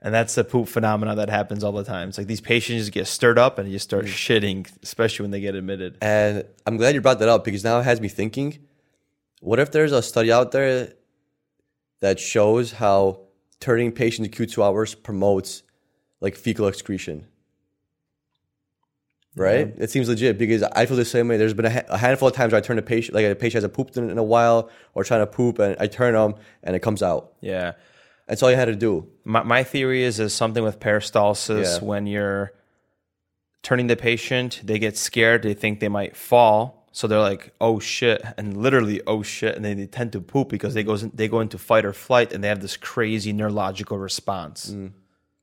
and 0.06 0.13
that's 0.13 0.36
the 0.36 0.44
poop 0.44 0.70
phenomena 0.70 1.15
that 1.15 1.30
happens 1.30 1.63
all 1.63 1.74
the 1.74 1.84
time 1.84 2.08
it's 2.10 2.18
like 2.18 2.28
these 2.28 2.41
patients 2.41 2.84
just 2.84 2.91
get 2.94 3.08
stirred 3.08 3.38
up 3.38 3.60
and 3.60 3.68
you 3.68 3.76
just 3.76 3.84
start 3.84 4.06
mm. 4.06 4.10
shitting 4.10 4.65
especially 4.82 5.24
when 5.24 5.32
they 5.32 5.41
get 5.41 5.56
admitted 5.56 5.98
And 6.02 6.46
I'm 6.68 6.78
glad 6.78 6.94
you 6.94 7.02
brought 7.02 7.20
that 7.20 7.30
up 7.30 7.44
because 7.44 7.63
now 7.63 7.80
it 7.80 7.84
has 7.84 8.00
me 8.00 8.08
thinking. 8.08 8.60
What 9.41 9.60
if 9.60 9.72
there's 9.72 9.91
a 9.91 10.02
study 10.02 10.32
out 10.32 10.52
there 10.52 10.94
that 12.02 12.20
shows 12.20 12.74
how 12.74 13.22
turning 13.60 13.91
patients 13.91 14.30
Q2 14.30 14.63
hours 14.63 14.94
promotes 14.94 15.63
like 16.22 16.36
fecal 16.36 16.68
excretion? 16.68 17.26
Right? 19.36 19.74
It 19.78 19.89
seems 19.89 20.08
legit 20.08 20.38
because 20.38 20.63
I 20.63 20.86
feel 20.86 20.96
the 20.96 21.04
same 21.04 21.28
way. 21.28 21.38
There's 21.38 21.54
been 21.56 21.65
a, 21.65 21.72
ha- 21.72 21.88
a 21.89 21.98
handful 21.98 22.30
of 22.30 22.36
times 22.36 22.54
where 22.54 22.60
I 22.60 22.62
turn 22.62 22.78
a 22.78 22.82
patient, 22.82 23.15
like 23.15 23.26
a 23.26 23.36
patient 23.36 23.56
hasn't 23.56 23.74
pooped 23.74 23.98
in, 23.98 24.10
in 24.10 24.18
a 24.18 24.24
while 24.24 24.70
or 24.94 25.04
trying 25.04 25.20
to 25.22 25.28
poop, 25.28 25.60
and 25.60 25.76
I 25.80 25.88
turn 25.88 26.13
them 26.13 26.36
and 26.63 26.76
it 26.76 26.80
comes 26.80 27.04
out. 27.04 27.34
yeah 27.41 27.74
That's 28.28 28.42
all 28.42 28.50
you 28.50 28.58
had 28.58 28.66
to 28.66 28.76
do. 28.76 29.08
My, 29.24 29.44
my 29.44 29.64
theory 29.64 30.04
is 30.04 30.20
is 30.20 30.34
something 30.34 30.64
with 30.64 30.80
peristalsis 30.80 31.80
Yeah. 31.80 31.86
when 31.86 32.08
you're 32.08 32.54
turning 33.62 33.88
the 33.88 33.96
patient, 33.96 34.62
they 34.64 34.80
get 34.80 34.98
scared, 34.98 35.44
they 35.44 35.54
think 35.54 35.80
they 35.80 35.90
might 35.90 36.16
fall, 36.16 36.86
so 36.92 37.08
they're 37.08 37.20
like, 37.20 37.54
"Oh 37.60 37.80
shit," 37.80 38.24
and 38.38 38.56
literally, 38.56 39.02
"Oh 39.06 39.22
shit," 39.22 39.56
and 39.56 39.66
then 39.66 39.78
they 39.78 39.86
tend 39.86 40.14
to 40.14 40.22
poop 40.22 40.48
because 40.48 40.74
they 40.74 40.84
goes 40.84 41.02
they 41.10 41.28
go 41.28 41.42
into 41.42 41.58
fight 41.58 41.84
or 41.84 41.92
flight 41.92 42.32
and 42.32 42.42
they 42.42 42.48
have 42.48 42.62
this 42.62 42.78
crazy 42.78 43.34
neurological 43.34 43.98
response. 43.98 44.70
Mm. 44.70 44.94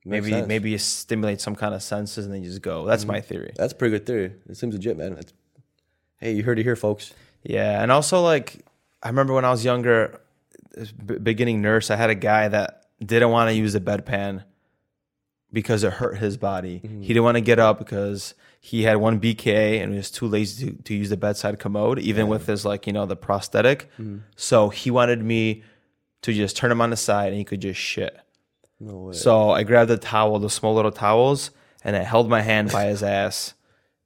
maybe 0.03 0.31
sense. 0.31 0.47
maybe 0.47 0.71
you 0.71 0.77
stimulate 0.79 1.39
some 1.39 1.55
kind 1.55 1.73
of 1.75 1.83
senses 1.83 2.25
and 2.25 2.33
then 2.33 2.41
you 2.43 2.49
just 2.49 2.63
go. 2.63 2.85
That's 2.85 3.05
mm. 3.05 3.09
my 3.09 3.21
theory. 3.21 3.53
That's 3.55 3.71
a 3.71 3.75
pretty 3.75 3.91
good 3.91 4.05
theory. 4.05 4.33
It 4.49 4.57
seems 4.57 4.73
legit, 4.73 4.97
man. 4.97 5.13
It's, 5.13 5.31
hey, 6.17 6.33
you 6.33 6.43
heard 6.43 6.57
it 6.57 6.63
here, 6.63 6.75
folks. 6.75 7.13
Yeah, 7.43 7.83
and 7.83 7.91
also 7.91 8.21
like 8.21 8.65
I 9.03 9.09
remember 9.09 9.33
when 9.33 9.45
I 9.45 9.51
was 9.51 9.63
younger, 9.63 10.19
beginning 11.23 11.61
nurse, 11.61 11.91
I 11.91 11.95
had 11.95 12.09
a 12.09 12.15
guy 12.15 12.47
that 12.47 12.85
didn't 13.03 13.29
want 13.29 13.49
to 13.49 13.55
use 13.55 13.75
a 13.75 13.79
bedpan 13.79 14.43
because 15.51 15.83
it 15.83 15.93
hurt 15.93 16.17
his 16.17 16.37
body. 16.37 16.81
Mm-hmm. 16.83 17.01
He 17.01 17.07
didn't 17.09 17.23
want 17.23 17.35
to 17.35 17.41
get 17.41 17.59
up 17.59 17.79
because 17.79 18.33
he 18.59 18.83
had 18.83 18.97
one 18.97 19.19
BK 19.19 19.81
and 19.81 19.91
he 19.91 19.97
was 19.97 20.09
too 20.09 20.27
lazy 20.27 20.71
to, 20.71 20.83
to 20.83 20.93
use 20.95 21.09
the 21.09 21.17
bedside 21.17 21.59
commode, 21.59 21.99
even 21.99 22.27
with 22.27 22.47
his 22.47 22.65
like 22.65 22.87
you 22.87 22.93
know 22.93 23.05
the 23.05 23.15
prosthetic. 23.15 23.89
Mm-hmm. 23.93 24.19
So 24.35 24.69
he 24.69 24.89
wanted 24.89 25.23
me 25.23 25.63
to 26.23 26.33
just 26.33 26.57
turn 26.57 26.71
him 26.71 26.81
on 26.81 26.89
the 26.89 26.97
side 26.97 27.27
and 27.27 27.37
he 27.37 27.43
could 27.43 27.61
just 27.61 27.79
shit. 27.79 28.17
No 28.79 28.97
way. 28.97 29.13
So 29.13 29.51
I 29.51 29.63
grabbed 29.63 29.89
the 29.89 29.97
towel, 29.97 30.39
the 30.39 30.49
small 30.49 30.73
little 30.73 30.91
towels, 30.91 31.51
and 31.83 31.95
I 31.95 32.03
held 32.03 32.29
my 32.29 32.41
hand 32.41 32.71
by 32.71 32.85
his 32.87 33.03
ass, 33.03 33.53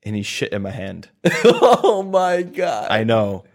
and 0.03 0.15
he 0.15 0.23
shit 0.23 0.51
in 0.51 0.61
my 0.61 0.71
hand. 0.71 1.09
oh 1.43 2.03
my 2.03 2.41
god. 2.41 2.87
I 2.91 3.03
know. 3.03 3.45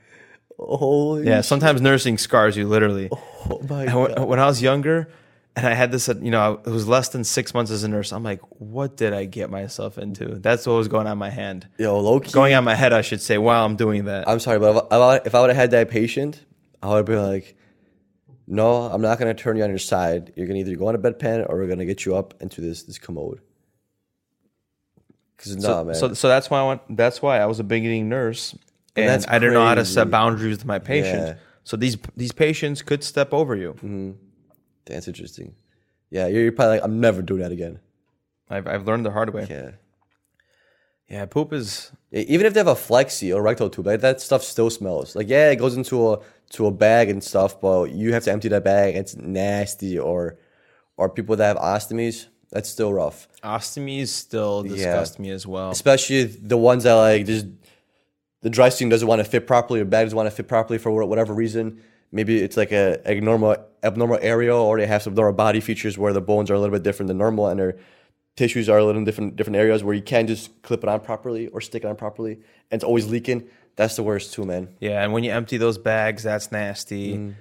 Holy. 0.66 1.26
Yeah, 1.26 1.40
sometimes 1.40 1.80
nursing 1.80 2.18
scars 2.18 2.56
you 2.56 2.66
literally. 2.66 3.08
Oh 3.10 3.60
my 3.68 3.86
god. 3.86 4.18
when, 4.18 4.28
when 4.28 4.38
I 4.38 4.46
was 4.46 4.62
younger, 4.62 5.08
and 5.54 5.66
I 5.66 5.74
had 5.74 5.92
this, 5.92 6.08
uh, 6.08 6.14
you 6.20 6.30
know, 6.30 6.60
it 6.64 6.70
was 6.70 6.88
less 6.88 7.08
than 7.10 7.24
six 7.24 7.52
months 7.52 7.70
as 7.70 7.84
a 7.84 7.88
nurse. 7.88 8.12
I'm 8.12 8.22
like, 8.22 8.40
what 8.58 8.96
did 8.96 9.12
I 9.12 9.24
get 9.24 9.50
myself 9.50 9.98
into? 9.98 10.26
That's 10.36 10.66
what 10.66 10.74
was 10.74 10.88
going 10.88 11.06
on 11.06 11.18
my 11.18 11.30
hand, 11.30 11.68
Yo, 11.78 11.98
low 11.98 12.20
key. 12.20 12.32
going 12.32 12.54
on 12.54 12.64
my 12.64 12.74
head, 12.74 12.92
I 12.92 13.02
should 13.02 13.20
say, 13.20 13.36
while 13.38 13.64
I'm 13.64 13.76
doing 13.76 14.06
that. 14.06 14.28
I'm 14.28 14.40
sorry, 14.40 14.58
but 14.58 14.86
if 14.86 14.92
I, 14.92 15.16
if 15.26 15.34
I 15.34 15.40
would 15.40 15.50
have 15.50 15.56
had 15.56 15.72
that 15.72 15.90
patient, 15.90 16.44
I 16.82 16.88
would 16.88 16.96
have 16.96 17.06
been 17.06 17.22
like, 17.22 17.56
no, 18.46 18.82
I'm 18.82 19.02
not 19.02 19.18
going 19.18 19.34
to 19.34 19.40
turn 19.40 19.56
you 19.56 19.62
on 19.62 19.70
your 19.70 19.78
side. 19.78 20.32
You're 20.36 20.46
going 20.46 20.62
to 20.62 20.68
either 20.68 20.76
go 20.76 20.88
on 20.88 20.94
a 20.94 20.98
bedpan 20.98 21.48
or 21.48 21.56
we're 21.56 21.66
going 21.66 21.78
to 21.78 21.86
get 21.86 22.04
you 22.04 22.16
up 22.16 22.34
into 22.40 22.60
this 22.60 22.82
this 22.82 22.98
commode. 22.98 23.40
Because, 25.36 25.56
nah, 25.56 25.62
so, 25.62 25.84
man. 25.84 25.94
so, 25.94 26.14
so 26.14 26.28
that's 26.28 26.50
why 26.50 26.60
I 26.60 26.68
went. 26.68 26.96
That's 26.96 27.20
why 27.20 27.40
I 27.40 27.46
was 27.46 27.60
a 27.60 27.64
beginning 27.64 28.08
nurse, 28.08 28.56
and 28.96 29.08
That's 29.08 29.26
I 29.28 29.38
don't 29.38 29.52
know 29.52 29.64
how 29.64 29.74
to 29.74 29.82
crazy. 29.82 29.94
set 29.94 30.10
boundaries 30.10 30.56
with 30.56 30.64
my 30.64 30.78
patients. 30.78 31.28
Yeah. 31.28 31.34
So 31.64 31.76
these 31.76 31.96
these 32.16 32.32
patients 32.32 32.82
could 32.82 33.02
step 33.04 33.32
over 33.32 33.54
you. 33.56 33.72
Mm-hmm. 33.74 34.10
That's 34.86 35.06
interesting. 35.08 35.54
Yeah, 36.10 36.26
you're, 36.26 36.42
you're 36.42 36.52
probably 36.52 36.76
like, 36.76 36.84
I'm 36.84 37.00
never 37.00 37.22
doing 37.22 37.40
that 37.42 37.52
again. 37.52 37.80
I've 38.50 38.66
I've 38.66 38.86
learned 38.86 39.06
the 39.06 39.10
hard 39.12 39.32
way. 39.32 39.46
Yeah. 39.48 39.70
Yeah, 41.08 41.26
poop 41.26 41.52
is 41.52 41.92
Even 42.10 42.46
if 42.46 42.54
they 42.54 42.60
have 42.60 42.66
a 42.68 42.74
flexi 42.74 43.34
or 43.34 43.42
rectal 43.42 43.68
tube, 43.68 43.86
like, 43.86 44.00
that 44.00 44.20
stuff 44.20 44.42
still 44.42 44.70
smells. 44.70 45.14
Like, 45.14 45.28
yeah, 45.28 45.50
it 45.50 45.56
goes 45.56 45.76
into 45.76 46.12
a 46.12 46.18
to 46.50 46.66
a 46.66 46.70
bag 46.70 47.08
and 47.10 47.22
stuff, 47.22 47.60
but 47.60 47.90
you 47.90 48.12
have 48.12 48.24
to 48.24 48.32
empty 48.32 48.48
that 48.48 48.64
bag. 48.64 48.94
It's 48.96 49.14
nasty. 49.16 49.98
Or, 49.98 50.38
or 50.96 51.08
people 51.08 51.36
that 51.36 51.46
have 51.46 51.56
ostomies, 51.58 52.26
that's 52.50 52.68
still 52.68 52.92
rough. 52.92 53.28
ostomies 53.42 54.08
still 54.08 54.62
disgust 54.62 55.18
me 55.18 55.30
as 55.30 55.46
well. 55.46 55.70
especially 55.70 56.24
the 56.24 56.56
ones 56.56 56.84
that 56.84 56.94
like 56.94 57.24
just 57.26 57.46
the 58.42 58.50
dressing 58.50 58.88
doesn't 58.88 59.08
want 59.08 59.20
to 59.20 59.24
fit 59.24 59.46
properly 59.46 59.80
or 59.80 59.84
bag 59.84 60.04
doesn't 60.04 60.16
want 60.16 60.26
to 60.28 60.34
fit 60.34 60.48
properly 60.48 60.78
for 60.78 60.90
whatever 61.04 61.32
reason. 61.32 61.80
Maybe 62.10 62.40
it's 62.40 62.56
like 62.56 62.72
a 62.72 63.00
abnormal 63.08 63.56
abnormal 63.82 64.18
area, 64.20 64.54
or 64.54 64.78
they 64.78 64.86
have 64.86 65.02
some 65.02 65.12
abnormal 65.12 65.32
body 65.32 65.60
features 65.60 65.96
where 65.96 66.12
the 66.12 66.20
bones 66.20 66.50
are 66.50 66.54
a 66.54 66.58
little 66.58 66.74
bit 66.74 66.82
different 66.82 67.08
than 67.08 67.18
normal, 67.18 67.48
and 67.48 67.58
their 67.58 67.78
tissues 68.36 68.68
are 68.68 68.78
a 68.78 68.84
little 68.84 69.04
different 69.04 69.36
different 69.36 69.56
areas 69.56 69.82
where 69.82 69.94
you 69.94 70.02
can't 70.02 70.28
just 70.28 70.62
clip 70.62 70.82
it 70.82 70.88
on 70.88 71.00
properly 71.00 71.48
or 71.48 71.60
stick 71.60 71.84
it 71.84 71.86
on 71.86 71.96
properly, 71.96 72.32
and 72.32 72.78
it's 72.78 72.84
always 72.84 73.06
leaking. 73.06 73.48
That's 73.76 73.96
the 73.96 74.02
worst 74.02 74.34
too, 74.34 74.44
man. 74.44 74.68
Yeah, 74.80 75.02
and 75.02 75.12
when 75.12 75.24
you 75.24 75.32
empty 75.32 75.56
those 75.56 75.78
bags, 75.78 76.22
that's 76.22 76.52
nasty. 76.52 77.16
Mm. 77.16 77.34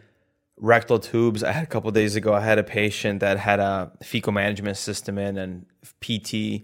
Rectal 0.57 0.99
tubes. 0.99 1.43
I 1.43 1.51
had 1.51 1.63
a 1.63 1.67
couple 1.67 1.89
days 1.91 2.15
ago. 2.15 2.33
I 2.33 2.41
had 2.41 2.59
a 2.59 2.63
patient 2.63 3.19
that 3.21 3.39
had 3.39 3.59
a 3.59 3.91
fecal 4.03 4.31
management 4.31 4.77
system 4.77 5.17
in, 5.17 5.37
and 5.37 5.65
PT 5.99 6.63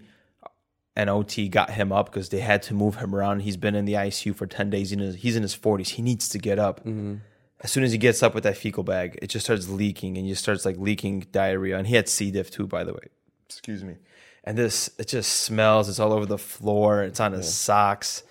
and 0.98 1.08
OT 1.08 1.48
got 1.48 1.70
him 1.70 1.92
up 1.92 2.06
because 2.06 2.28
they 2.30 2.40
had 2.40 2.60
to 2.64 2.74
move 2.74 2.96
him 2.96 3.14
around. 3.14 3.40
He's 3.40 3.56
been 3.56 3.76
in 3.76 3.84
the 3.84 3.92
ICU 3.92 4.34
for 4.34 4.48
ten 4.48 4.68
days. 4.68 4.90
In 4.90 5.14
he's 5.14 5.36
in 5.36 5.42
his 5.42 5.54
forties. 5.54 5.90
He 5.90 6.02
needs 6.02 6.28
to 6.30 6.38
get 6.38 6.58
up. 6.58 6.80
Mm-hmm. 6.80 7.14
As 7.60 7.70
soon 7.70 7.84
as 7.84 7.92
he 7.92 7.98
gets 7.98 8.20
up 8.20 8.34
with 8.34 8.42
that 8.42 8.56
fecal 8.56 8.82
bag, 8.82 9.16
it 9.22 9.28
just 9.28 9.46
starts 9.46 9.68
leaking, 9.68 10.16
and 10.16 10.26
he 10.26 10.32
just 10.32 10.42
starts 10.42 10.64
like 10.64 10.76
leaking 10.76 11.26
diarrhea. 11.30 11.78
And 11.78 11.86
he 11.86 11.94
had 11.94 12.08
C. 12.08 12.32
diff 12.32 12.50
too, 12.50 12.66
by 12.66 12.82
the 12.82 12.92
way. 12.92 13.10
Excuse 13.46 13.84
me. 13.84 13.96
And 14.42 14.58
this, 14.58 14.90
it 14.98 15.06
just 15.06 15.32
smells. 15.32 15.88
It's 15.88 16.00
all 16.00 16.12
over 16.12 16.26
the 16.26 16.38
floor. 16.38 17.04
It's 17.04 17.20
on 17.20 17.32
his 17.32 17.52
socks. 17.52 18.24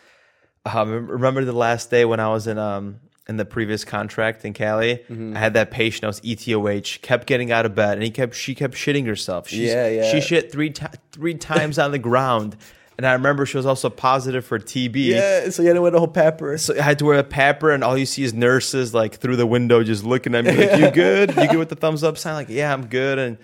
Um, 0.66 1.08
remember 1.08 1.46
the 1.46 1.54
last 1.54 1.90
day 1.90 2.04
when 2.04 2.20
I 2.20 2.28
was 2.28 2.48
in 2.48 2.58
um 2.58 3.00
in 3.28 3.38
the 3.38 3.46
previous 3.46 3.84
contract 3.84 4.46
in 4.46 4.54
Cali? 4.54 5.04
Mm-hmm. 5.10 5.36
I 5.36 5.40
had 5.40 5.54
that 5.54 5.72
patient. 5.72 6.06
I 6.06 6.08
was 6.08 6.22
ETOH. 6.22 7.02
Kept 7.02 7.28
getting 7.28 7.52
out 7.52 7.66
of 7.66 7.76
bed, 7.76 7.94
and 7.94 8.04
he 8.04 8.12
kept 8.12 8.36
she 8.36 8.56
kept 8.56 8.74
shitting 8.76 9.06
herself. 9.06 9.50
She's, 9.50 9.70
Yeah, 9.70 9.88
yeah. 9.88 10.12
She 10.12 10.22
shit 10.22 10.52
three 10.52 10.70
ti 10.70 10.86
three 11.12 11.34
times 11.36 11.78
on 11.80 11.92
the 11.92 12.00
ground, 12.00 12.58
and 12.98 13.06
I 13.06 13.14
remember 13.14 13.46
she 13.46 13.58
was 13.58 13.66
also 13.66 13.90
positive 13.90 14.46
for 14.46 14.60
TB. 14.60 14.96
Yeah, 14.96 15.50
so 15.50 15.62
you 15.62 15.68
had 15.68 15.76
to 15.76 15.82
wear 15.82 15.92
the 15.92 16.00
whole 16.00 16.08
PAPR. 16.08 16.60
So 16.60 16.78
I 16.78 16.82
had 16.82 17.00
to 17.00 17.06
wear 17.06 17.20
a 17.20 17.24
PAPR, 17.24 17.74
and 17.74 17.84
all 17.84 17.98
you 17.98 18.06
see 18.06 18.24
is 18.24 18.34
nurses 18.34 18.94
like 18.94 19.16
through 19.16 19.36
the 19.36 19.46
window 19.48 19.84
just 19.84 20.04
looking 20.04 20.34
at 20.36 20.46
me 20.46 20.56
like, 20.56 20.80
"You 20.80 20.92
good? 20.92 21.36
You 21.36 21.48
good 21.48 21.58
with 21.58 21.70
the 21.70 21.76
thumbs 21.76 22.04
up 22.04 22.18
sign?" 22.20 22.34
Like, 22.34 22.50
"Yeah, 22.50 22.74
I'm 22.74 22.88
good." 22.88 23.20
And 23.20 23.38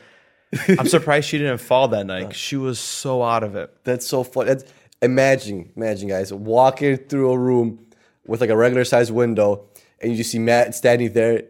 I'm 0.79 0.87
surprised 0.87 1.27
she 1.27 1.37
didn't 1.37 1.59
fall 1.59 1.87
that 1.89 2.05
night. 2.05 2.35
She 2.35 2.55
was 2.55 2.79
so 2.79 3.23
out 3.23 3.43
of 3.43 3.55
it. 3.55 3.75
That's 3.83 4.07
so 4.07 4.23
fun. 4.23 4.47
That's 4.47 4.63
imagine, 5.01 5.71
imagine, 5.75 6.07
guys, 6.09 6.31
walking 6.33 6.97
through 6.97 7.31
a 7.31 7.37
room 7.37 7.85
with 8.25 8.41
like 8.41 8.49
a 8.49 8.55
regular 8.57 8.85
sized 8.85 9.11
window, 9.11 9.65
and 10.03 10.11
you 10.11 10.17
just 10.17 10.31
see 10.31 10.39
Matt 10.39 10.75
standing 10.75 11.11
there. 11.13 11.43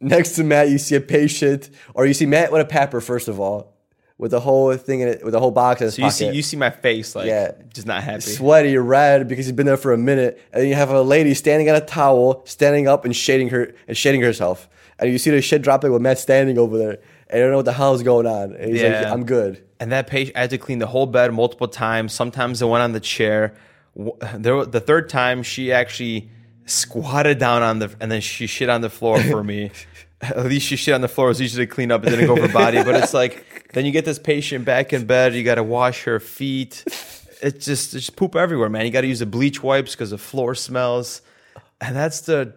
Next 0.00 0.36
to 0.36 0.44
Matt, 0.44 0.68
you 0.70 0.78
see 0.78 0.94
a 0.94 1.00
patient, 1.00 1.70
or 1.94 2.06
you 2.06 2.14
see 2.14 2.24
Matt 2.26 2.52
with 2.52 2.60
a 2.62 2.64
PAPR. 2.72 3.02
First 3.02 3.26
of 3.26 3.40
all, 3.40 3.74
with 4.16 4.30
the 4.30 4.38
whole 4.40 4.74
thing 4.76 5.00
in 5.00 5.08
it, 5.08 5.24
with 5.24 5.32
the 5.32 5.40
whole 5.40 5.50
box 5.50 5.80
in 5.80 5.86
his 5.86 5.94
So 5.94 6.02
you 6.02 6.04
pocket. 6.06 6.14
see, 6.16 6.30
you 6.30 6.42
see 6.42 6.56
my 6.56 6.70
face 6.70 7.14
like, 7.16 7.26
Yeah. 7.26 7.52
just 7.74 7.86
not 7.86 8.02
happy. 8.04 8.20
sweaty, 8.20 8.76
red 8.76 9.26
because 9.28 9.46
he's 9.46 9.52
been 9.52 9.66
there 9.66 9.76
for 9.76 9.92
a 9.92 9.98
minute, 9.98 10.40
and 10.52 10.62
then 10.62 10.68
you 10.68 10.76
have 10.76 10.90
a 10.90 11.02
lady 11.02 11.34
standing 11.34 11.68
on 11.68 11.74
a 11.76 11.80
towel, 11.80 12.42
standing 12.46 12.86
up 12.86 13.04
and 13.04 13.14
shading 13.14 13.48
her 13.48 13.74
and 13.88 13.96
shading 13.96 14.20
herself, 14.20 14.68
and 15.00 15.10
you 15.10 15.18
see 15.18 15.30
the 15.30 15.42
shit 15.42 15.62
dropping 15.62 15.92
with 15.92 16.00
Matt 16.02 16.18
standing 16.20 16.58
over 16.58 16.78
there, 16.78 16.98
and 17.28 17.38
you 17.38 17.40
don't 17.40 17.50
know 17.50 17.56
what 17.58 17.64
the 17.64 17.72
hell 17.72 17.94
is 17.94 18.02
going 18.04 18.26
on. 18.26 18.54
And 18.54 18.72
he's 18.72 18.82
like, 18.82 18.92
Yeah. 18.92 19.12
"I'm 19.12 19.24
good." 19.24 19.62
And 19.80 19.90
that 19.92 20.06
patient, 20.06 20.36
I 20.36 20.42
had 20.42 20.50
to 20.50 20.58
clean 20.58 20.78
the 20.78 20.86
whole 20.86 21.06
bed 21.06 21.32
multiple 21.32 21.68
times. 21.68 22.12
Sometimes 22.12 22.60
the 22.60 22.66
one 22.68 22.80
on 22.80 22.92
the 22.92 23.00
chair. 23.00 23.54
There, 24.36 24.64
the 24.64 24.80
third 24.80 25.08
time, 25.08 25.42
she 25.42 25.72
actually 25.72 26.30
squatted 26.68 27.38
down 27.38 27.62
on 27.62 27.78
the, 27.78 27.94
and 28.00 28.10
then 28.10 28.20
she 28.20 28.46
shit 28.46 28.68
on 28.68 28.80
the 28.80 28.90
floor 28.90 29.20
for 29.22 29.42
me. 29.42 29.70
At 30.20 30.46
least 30.46 30.66
she 30.66 30.76
shit 30.76 30.94
on 30.94 31.00
the 31.00 31.08
floor. 31.08 31.28
It 31.28 31.30
was 31.30 31.42
easy 31.42 31.64
to 31.64 31.66
clean 31.66 31.92
up. 31.92 32.04
It 32.04 32.10
didn't 32.10 32.26
go 32.26 32.32
over 32.32 32.48
her 32.48 32.52
body. 32.52 32.82
But 32.82 32.96
it's 32.96 33.14
like, 33.14 33.68
then 33.72 33.86
you 33.86 33.92
get 33.92 34.04
this 34.04 34.18
patient 34.18 34.64
back 34.64 34.92
in 34.92 35.06
bed. 35.06 35.34
You 35.34 35.44
got 35.44 35.56
to 35.56 35.62
wash 35.62 36.04
her 36.04 36.18
feet. 36.18 36.82
It's 37.40 37.64
just, 37.64 37.94
it's 37.94 38.06
just 38.06 38.16
poop 38.16 38.34
everywhere, 38.34 38.68
man. 38.68 38.84
You 38.84 38.90
got 38.90 39.02
to 39.02 39.06
use 39.06 39.20
the 39.20 39.26
bleach 39.26 39.62
wipes 39.62 39.94
because 39.94 40.10
the 40.10 40.18
floor 40.18 40.56
smells. 40.56 41.22
And 41.80 41.94
that's 41.94 42.22
the 42.22 42.52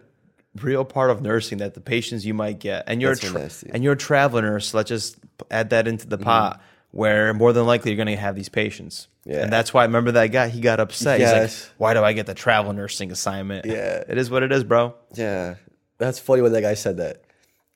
real 0.60 0.84
part 0.84 1.10
of 1.10 1.22
nursing 1.22 1.58
that 1.58 1.74
the 1.74 1.80
patients 1.80 2.26
you 2.26 2.34
might 2.34 2.58
get. 2.58 2.84
And 2.88 3.00
you're 3.00 3.14
so 3.14 3.28
tra- 3.28 3.50
and 3.70 3.84
you're 3.84 3.92
a 3.92 3.96
traveler 3.96 4.42
nurse. 4.42 4.74
Let's 4.74 4.88
just 4.88 5.16
add 5.50 5.70
that 5.70 5.86
into 5.86 6.08
the 6.08 6.16
mm-hmm. 6.16 6.24
pot 6.24 6.62
where 6.90 7.32
more 7.32 7.52
than 7.52 7.66
likely 7.66 7.92
you're 7.92 8.04
going 8.04 8.14
to 8.14 8.20
have 8.20 8.34
these 8.34 8.48
patients. 8.48 9.08
Yeah. 9.24 9.42
And 9.42 9.52
that's 9.52 9.72
why 9.72 9.82
I 9.82 9.84
remember 9.84 10.12
that 10.12 10.28
guy, 10.28 10.48
he 10.48 10.60
got 10.60 10.80
upset. 10.80 11.20
He's 11.20 11.30
like, 11.32 11.72
why 11.78 11.94
do 11.94 12.02
I 12.02 12.12
get 12.12 12.26
the 12.26 12.34
travel 12.34 12.72
nursing 12.72 13.12
assignment? 13.12 13.66
Yeah. 13.66 14.02
It 14.08 14.18
is 14.18 14.30
what 14.30 14.42
it 14.42 14.50
is, 14.50 14.64
bro. 14.64 14.94
Yeah, 15.14 15.54
that's 15.98 16.18
funny 16.18 16.42
when 16.42 16.52
that 16.52 16.62
guy 16.62 16.74
said 16.74 16.96
that. 16.96 17.22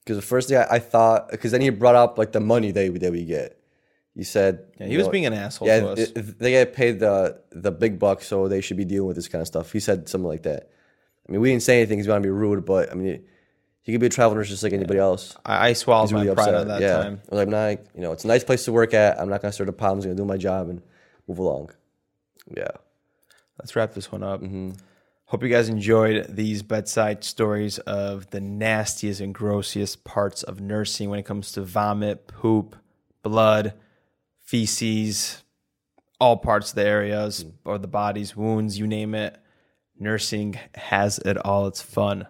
Because 0.04 0.16
the 0.16 0.22
first 0.22 0.48
thing 0.48 0.59
I, 0.59 0.66
I 0.74 0.78
thought, 0.78 1.30
because 1.30 1.52
then 1.52 1.61
he 1.61 1.70
brought 1.70 1.94
up 1.94 2.18
like 2.18 2.32
the 2.32 2.40
money 2.40 2.70
they 2.72 2.88
that 2.88 3.12
we 3.12 3.24
get. 3.24 3.61
He 4.14 4.24
said, 4.24 4.64
Yeah, 4.80 4.87
he 4.87 4.92
you 4.92 4.98
was 4.98 5.06
know, 5.09 5.12
being 5.12 5.26
an 5.26 5.35
asshole 5.35 5.68
yeah, 5.68 5.80
to 5.80 5.88
us. 5.90 5.98
it- 5.98 6.38
they 6.38 6.52
get 6.52 6.72
paid 6.74 7.00
the 7.00 7.40
the 7.52 7.70
big 7.70 7.98
bucks, 7.98 8.26
so 8.26 8.48
they 8.48 8.61
should 8.61 8.76
be 8.76 8.85
dealing 8.85 9.06
with 9.06 9.16
this 9.16 9.28
kind 9.28 9.42
of 9.42 9.46
stuff. 9.46 9.72
He 9.72 9.80
said 9.80 10.09
something 10.09 10.26
like 10.28 10.44
that. 10.44 10.70
I 11.28 11.32
mean, 11.32 11.40
we 11.40 11.50
didn't 11.50 11.64
say 11.64 11.78
anything. 11.78 11.98
He's 11.98 12.06
going 12.06 12.22
to 12.22 12.26
be 12.26 12.30
rude, 12.30 12.64
but 12.64 12.90
I 12.90 12.94
mean, 12.94 13.24
he 13.82 13.92
could 13.92 14.00
be 14.00 14.06
a 14.06 14.11
travel 14.11 14.37
nurse 14.37 14.48
just 14.48 14.62
like 14.62 14.72
anybody 14.72 14.98
else. 15.00 15.37
I, 15.44 15.68
I 15.68 15.72
swallowed 15.74 16.04
He's 16.04 16.12
my 16.12 16.22
really 16.22 16.35
pride 16.35 16.54
upset. 16.54 16.61
at 16.62 16.66
that 16.68 16.80
yeah. 16.80 16.96
time. 17.02 17.20
I 17.30 17.35
was 17.35 17.38
like, 17.38 17.48
nah, 17.48 17.68
you 17.68 18.00
know, 18.00 18.12
it's 18.12 18.24
a 18.24 18.28
nice 18.28 18.42
place 18.44 18.64
to 18.64 18.72
work 18.72 18.94
at. 18.94 19.20
I'm 19.20 19.28
not 19.28 19.42
going 19.42 19.50
to 19.50 19.52
start 19.54 19.68
a 19.68 19.72
problem. 19.72 19.98
I'm 19.98 20.04
going 20.04 20.16
to 20.16 20.22
do 20.22 20.26
my 20.26 20.37
job 20.37 20.68
and 20.70 20.82
move 21.26 21.38
along. 21.38 21.70
Yeah. 22.54 22.70
Let's 23.58 23.74
wrap 23.74 23.94
this 23.94 24.12
one 24.12 24.22
up. 24.22 24.42
Mm-hmm. 24.42 24.72
Hope 25.26 25.42
you 25.42 25.48
guys 25.48 25.68
enjoyed 25.68 26.26
these 26.28 26.62
bedside 26.62 27.24
stories 27.24 27.78
of 27.80 28.30
the 28.30 28.40
nastiest 28.40 29.20
and 29.20 29.34
grossest 29.34 30.04
parts 30.04 30.44
of 30.44 30.60
nursing 30.60 31.10
when 31.10 31.18
it 31.18 31.24
comes 31.24 31.50
to 31.52 31.62
vomit, 31.62 32.28
poop, 32.28 32.76
blood, 33.22 33.74
feces, 34.44 35.42
all 36.20 36.36
parts 36.36 36.70
of 36.70 36.76
the 36.76 36.86
areas 36.86 37.44
or 37.64 37.76
the 37.76 37.88
bodies, 37.88 38.36
wounds, 38.36 38.78
you 38.78 38.86
name 38.86 39.16
it. 39.16 39.36
Nursing 39.98 40.58
has 40.74 41.18
it 41.18 41.36
all. 41.38 41.66
It's 41.66 41.82
fun. 41.82 42.26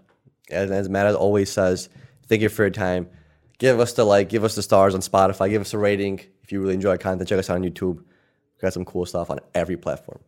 as, 0.51 0.71
as 0.71 0.89
Matt 0.89 1.15
always 1.15 1.51
says, 1.51 1.91
thank 2.29 2.41
you 2.41 2.49
for 2.49 2.63
your 2.63 2.71
time. 2.71 3.11
Give 3.59 3.79
us 3.79 3.93
the 3.93 4.05
like, 4.05 4.29
give 4.31 4.45
us 4.45 4.55
the 4.55 4.63
stars 4.63 4.95
on 4.95 5.01
Spotify, 5.01 5.51
give 5.51 5.63
us 5.63 5.75
a 5.75 5.79
rating 5.79 6.21
if 6.43 6.53
you 6.53 6.61
really 6.61 6.75
enjoy 6.75 6.91
our 6.91 6.99
content. 6.99 7.29
Check 7.29 7.39
us 7.39 7.51
out 7.51 7.57
on 7.57 7.63
YouTube. 7.63 8.03
We've 8.57 8.63
got 8.63 8.73
some 8.73 8.87
cool 8.87 9.05
stuff 9.05 9.31
on 9.31 9.41
every 9.55 9.77
platform. 9.77 10.21